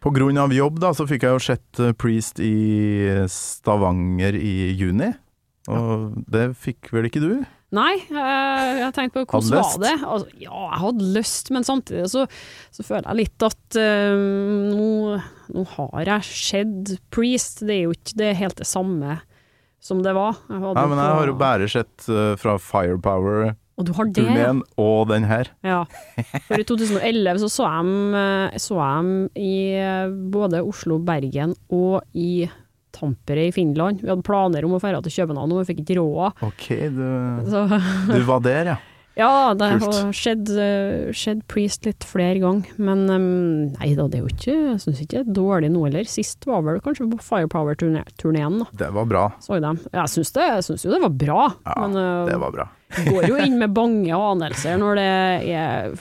[0.00, 4.72] På grunn av jobb, da, så fikk jeg jo sett eh, Priest i Stavanger i
[4.78, 5.12] juni.
[5.68, 7.44] Og det fikk vel ikke du?
[7.72, 9.94] Nei, jeg har tenkt på hvordan var det?
[10.04, 12.26] Altså, ja, jeg hadde lyst, men samtidig så,
[12.68, 14.88] så føler jeg litt at um, nå,
[15.56, 19.22] nå har jeg sett Priest, det er jo ikke det er helt det samme
[19.82, 20.36] som det var.
[20.52, 24.26] Jeg Nei, men jeg har jo bare sett uh, fra Firepower-turneen Og du har det,
[24.36, 24.52] ja.
[24.84, 25.48] og den her.
[25.66, 25.80] Ja.
[26.46, 32.44] For i 2011 så så jeg dem, eh, i eh, både Oslo, Bergen og i
[33.02, 34.00] Tampere i Finland.
[34.04, 36.46] Vi hadde planer om å dra til København, men vi fikk ikke råd.
[36.46, 37.04] Ok, du,
[38.14, 38.78] du var der, ja.
[39.12, 43.02] Ja, det har skjedd, eh, skjedd Priest litt flere ganger, men
[43.74, 46.08] nei da, det er jo ikke Jeg synes ikke det er dårlig nå heller.
[46.08, 48.62] Sist var vel kanskje på Firepower-turneen.
[48.72, 49.26] Det var bra.
[49.44, 49.82] Så jeg dem.
[49.92, 52.68] Jeg syns, det, jeg syns jo det var bra, Ja, men eh, det var bra.
[53.10, 55.10] går jo inn med bange anelser når det
[55.60, 55.92] er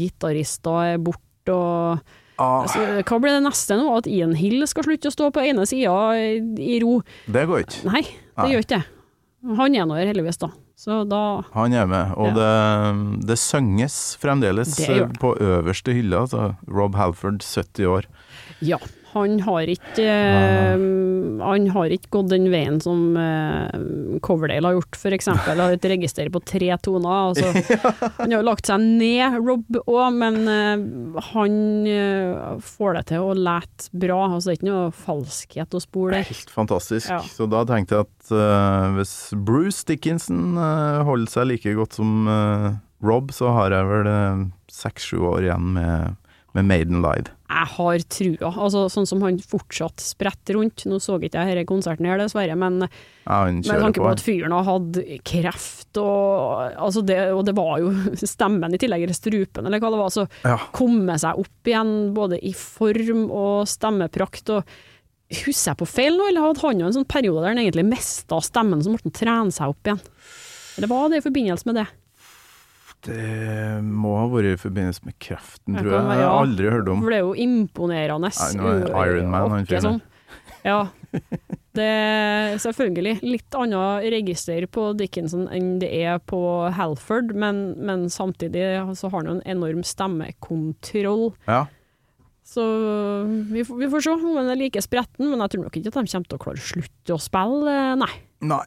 [0.00, 3.86] gitarister er borte og Ah, altså, Hva blir det neste nå?
[3.96, 6.98] At Ian Hill skal slutte å stå på ene sida i, ro?
[7.32, 7.82] det går ikke.
[7.88, 8.50] Nei, det Nei.
[8.52, 8.84] gjør ikke det.
[9.56, 10.50] Han er nå her heldigvis, da.
[10.76, 11.20] Så da
[11.54, 12.48] Han er med, og det,
[13.30, 15.06] det synges fremdeles Det det.
[15.22, 16.18] på øverste hylle.
[16.26, 18.08] Altså Rob Halford, 70 år.
[18.60, 18.76] Ja.
[19.16, 20.84] Han har ikke eh,
[21.40, 25.60] Han har ikke gått den veien som eh, Coverdale har gjort, eksempel.
[25.62, 27.32] Har et register på tre toner.
[27.32, 27.50] Altså.
[28.20, 30.84] Han har jo lagt seg ned, Rob òg, men eh,
[31.32, 31.54] han
[32.64, 34.18] får det til å lete bra.
[34.26, 36.28] Altså, det er ikke noe falskhet å spore der.
[36.28, 37.10] Helt fantastisk.
[37.12, 37.20] Ja.
[37.24, 39.14] Så da tenkte jeg at uh, hvis
[39.46, 44.10] Bruce Dickinson uh, holder seg like godt som uh, Rob, så har jeg vel
[44.72, 46.16] seks-sju år igjen med,
[46.56, 47.30] med Maiden Live.
[47.46, 48.48] Jeg har trua.
[48.64, 50.82] Altså, sånn som han fortsatt spretter rundt.
[50.90, 52.80] Nå så ikke jeg denne konserten her, dessverre, men
[53.26, 54.06] Ja, med tanke på.
[54.06, 54.98] på at fyren har hatt
[55.28, 57.92] kreft, og, altså det, og det var jo
[58.26, 60.56] stemmen i tillegg, eller strupen, eller hva det var, så Ja.
[60.74, 64.50] komme seg opp igjen, både i form og stemmeprakt.
[64.56, 64.64] og
[65.26, 67.86] Husker jeg på feil nå, eller hadde han jo en sånn periode der han egentlig
[67.88, 70.02] mista stemmen, så måtte han trene seg opp igjen?
[70.78, 71.86] Eller var det i forbindelse med det?
[73.06, 76.00] Det må ha vært i forbindelse med kreften, Jeg tror jeg.
[76.00, 76.32] Jeg har ja.
[76.40, 77.04] aldri hørt om.
[77.04, 78.30] For det er jo imponerende.
[78.32, 80.02] Nei, nå er Iron Man, han fyren sånn.
[80.66, 80.80] Ja.
[81.76, 86.40] Det er selvfølgelig litt annet register på Dickinson enn det er på
[86.74, 88.64] Halford, men, men samtidig
[88.98, 91.28] så har han jo en enorm stemmekontroll.
[91.46, 91.66] Ja.
[92.46, 92.64] Så
[93.50, 95.98] vi, vi får se om han er like spretten, men jeg tror nok ikke at
[95.98, 98.12] de kommer til å klare å slutte å spille, nei.
[98.46, 98.64] Nei.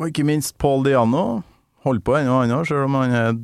[0.00, 1.42] Og ikke minst Paul Diano.
[1.86, 3.34] Holdt på ennå, han òg, selv om han er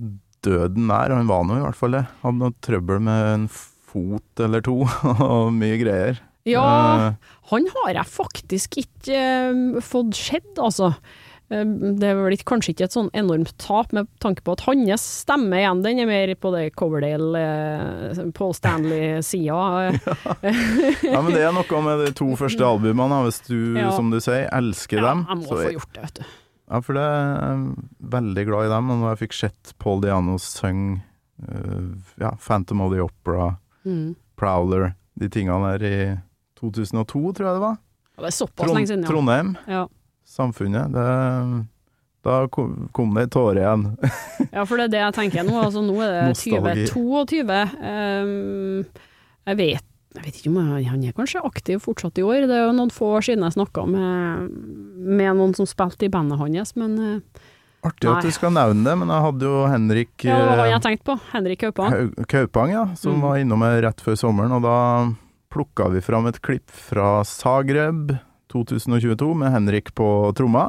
[0.47, 1.15] døden nær.
[1.17, 2.05] Han var nå i hvert fall det.
[2.23, 4.83] Hadde noe trøbbel med en fot eller to,
[5.31, 6.23] og mye greier.
[6.47, 6.63] Ja,
[7.09, 7.15] Eh,
[7.51, 9.17] han har jeg faktisk ikke
[9.51, 10.93] uh, fått sett, altså.
[11.51, 11.65] Eh,
[11.99, 15.59] det er vel kanskje ikke et sånn enormt tap, med tanke på at hans stemme
[15.59, 17.43] igjen, den er mer på det Coverdale,
[18.37, 19.59] Paul Stanley-sida.
[20.47, 23.91] ja, men det er noe med de to første albumene, hvis du, Ja.
[23.97, 25.27] som du sier, elsker Ja, dem.
[25.29, 26.27] jeg må få gjort det, vet du.
[26.67, 27.85] Ja, for det er jeg
[28.17, 30.99] veldig glad i dem, og når jeg fikk sett Paul Diano synge
[31.47, 33.53] uh, ja, Phantom of the Opera,
[33.87, 34.17] Mm.
[34.35, 35.99] Prowler, de tingene der i
[36.59, 37.77] 2002, tror jeg det var.
[38.17, 39.09] Ja, Det er såpass Trond, lenge siden, ja.
[39.13, 39.83] Trondheim, ja.
[40.27, 40.91] Samfunnet.
[40.91, 41.05] Det,
[42.27, 43.85] da kom, det ei tåre igjen.
[44.57, 45.55] Ja, for det er det jeg tenker nå.
[45.63, 46.89] Altså, nå er det Nostalgi.
[46.91, 47.61] 2022.
[47.79, 49.05] Um,
[49.47, 52.47] jeg vet jeg vet ikke om han, han er kanskje aktiv fortsatt i år.
[52.49, 54.47] Det er jo noen få år siden jeg snakka med,
[55.07, 57.43] med noen som spilte i bandet hans, men uh,
[57.87, 60.71] Artig at du skal nevne det, men jeg hadde jo Henrik ja, det var eh,
[60.73, 61.17] jeg tenkte på.
[61.33, 61.99] Henrik Kaupang.
[62.27, 63.21] Kaupang, ja, som Mm.
[63.23, 64.79] var innom her rett før sommeren, og da
[65.55, 68.17] plukka vi fram et klipp fra Zagreb
[68.51, 70.67] 2022 med Henrik på tromma,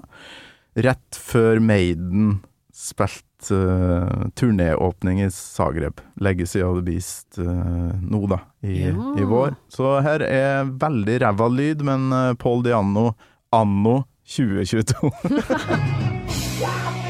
[0.78, 2.38] rett før Maiden
[2.78, 3.24] spilte
[3.58, 9.16] uh, turnéåpning i Zagreb, Legacy of the Beast, uh, nå da, i, Ja.
[9.18, 9.56] i vår.
[9.74, 13.16] Så her er veldig ræva lyd, men uh, Paul Diano
[13.54, 15.12] anno 2022.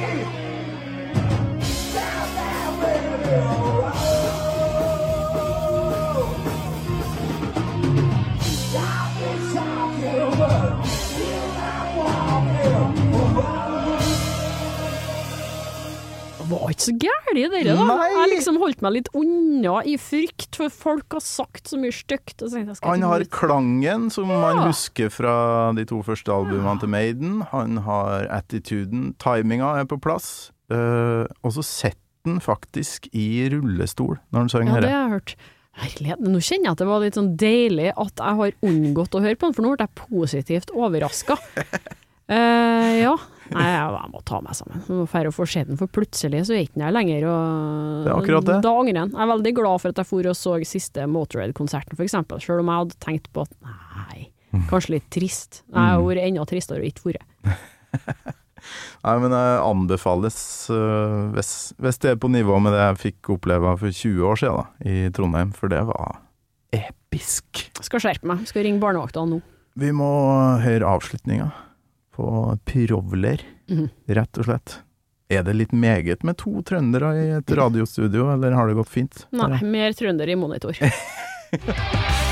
[16.49, 17.69] var ikke så gærent, det der.
[17.71, 22.43] Jeg liksom holdt meg litt unna i frykt, for folk har sagt så mye stygt.
[22.83, 25.35] Han har klangen som man husker fra
[25.77, 27.41] de to første albumene til Maiden.
[27.53, 29.11] Han har attituden.
[29.21, 30.51] Timinga er på plass.
[30.71, 35.13] Uh, og så setter han faktisk i rullestol når han synger Ja, det har jeg
[35.15, 35.37] hørt.
[35.77, 39.21] Herlighet, nå kjenner jeg at det var litt sånn deilig at jeg har unngått å
[39.23, 41.39] høre på den, for nå ble jeg positivt overraska.
[42.27, 43.13] Uh, ja.
[43.53, 44.81] Nei, jeg, jeg må ta meg sammen.
[44.87, 47.27] Nå må dra og få den, for plutselig så er ikke den her lenger.
[47.31, 48.57] Og Det er akkurat det.
[48.65, 49.11] Da angrer jeg.
[49.13, 52.63] Jeg er veldig glad for at jeg for og så siste Motorhead-konserten, for eksempel, selv
[52.63, 54.27] om jeg hadde tenkt på at nei,
[54.71, 55.61] kanskje litt trist.
[55.71, 58.35] Jeg har vært enda tristere og ikke vært.
[59.05, 60.37] Nei, men det anbefales
[60.73, 64.41] uh, hvis, hvis det er på nivå med det jeg fikk oppleve for 20 år
[64.41, 66.17] siden da, i Trondheim, for det var
[66.75, 67.61] episk.
[67.85, 68.43] Skal skjerpe meg.
[68.49, 69.39] Skal ringe barnevakta nå.
[69.77, 70.09] Vi må
[70.63, 71.51] høre avslutninga
[72.17, 72.27] på
[72.65, 73.89] Provler, Mhm.
[74.17, 74.77] rett og slett.
[75.29, 79.25] Er det litt meget med to trøndere i et radiostudio, eller har det gått fint?
[79.35, 80.73] Nei, mer trønder i monitor.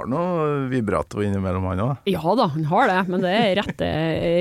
[0.00, 2.08] har noe vibrato innimellom, han òg.
[2.10, 3.92] Ja da, han har det, men det er rette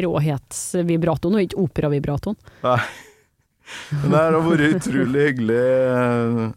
[0.08, 2.40] råhetsvibratoen og ikke operavibratoen.
[2.66, 2.80] Nei.
[4.02, 5.58] Men det har vært utrolig hyggelig.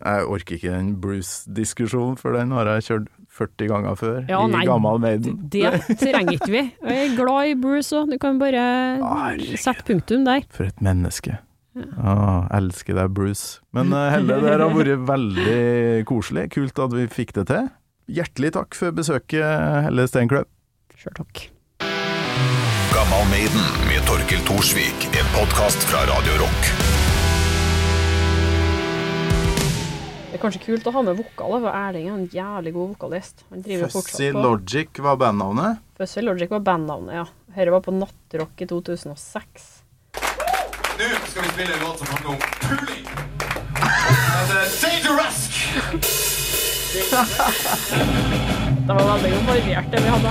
[0.00, 4.50] Jeg orker ikke den Bruce-diskusjonen, for den har jeg kjørt 40 ganger før Ja, i
[4.52, 5.38] nei, gammel Maiden.
[5.52, 6.62] Det trenger ikke vi.
[6.84, 8.64] Jeg er glad i Bruce òg, du kan bare
[9.04, 9.60] Arke.
[9.60, 10.44] sette punktum der.
[10.52, 11.36] For et menneske.
[11.96, 13.60] Ah, elsker deg, Bruce.
[13.72, 16.48] Men eh, Helle, det har vært veldig koselig.
[16.52, 17.70] Kult at vi fikk det til.
[18.10, 19.44] Hjertelig takk for besøket,
[19.86, 20.48] Helle Steinklev.
[20.98, 21.44] Sjøl takk.
[22.92, 25.06] Gammal Maiden med Torkel Thorsvik.
[25.14, 26.66] En podkast fra Radio Rock.
[30.32, 33.46] Det er kanskje kult å ha med vokaler, for Erling er en jævlig god vokalist.
[33.52, 34.32] Han driver fortsatt Fussy.
[34.34, 35.82] Logic var bandnavnet.
[36.00, 37.26] Fussy Logic var bandnavnet, ja.
[37.54, 39.70] Dette var på Nattrock i 2006.
[40.98, 43.06] Nå skal vi spille en låt som handler om puling.
[43.78, 46.41] Den heter Dangerous.
[48.86, 50.28] Det var veldig variert, det vi hadde.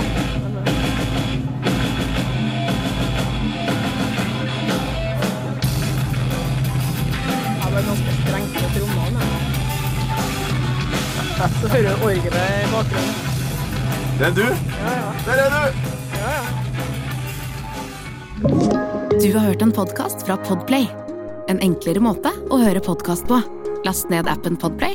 [7.26, 9.24] Eh, det var ganske strengt på trommene.
[11.60, 13.14] Så hører du orgelet i bakgrunnen.
[14.18, 14.46] Det er du!
[14.46, 15.08] Ja, ja.
[15.26, 15.62] Der er du!
[16.18, 16.44] ja, ja.
[19.22, 20.86] Du har hørt en podkast fra Podplay.
[21.48, 23.42] En enklere måte å høre podkast på.
[23.86, 24.94] Last ned appen Podplay,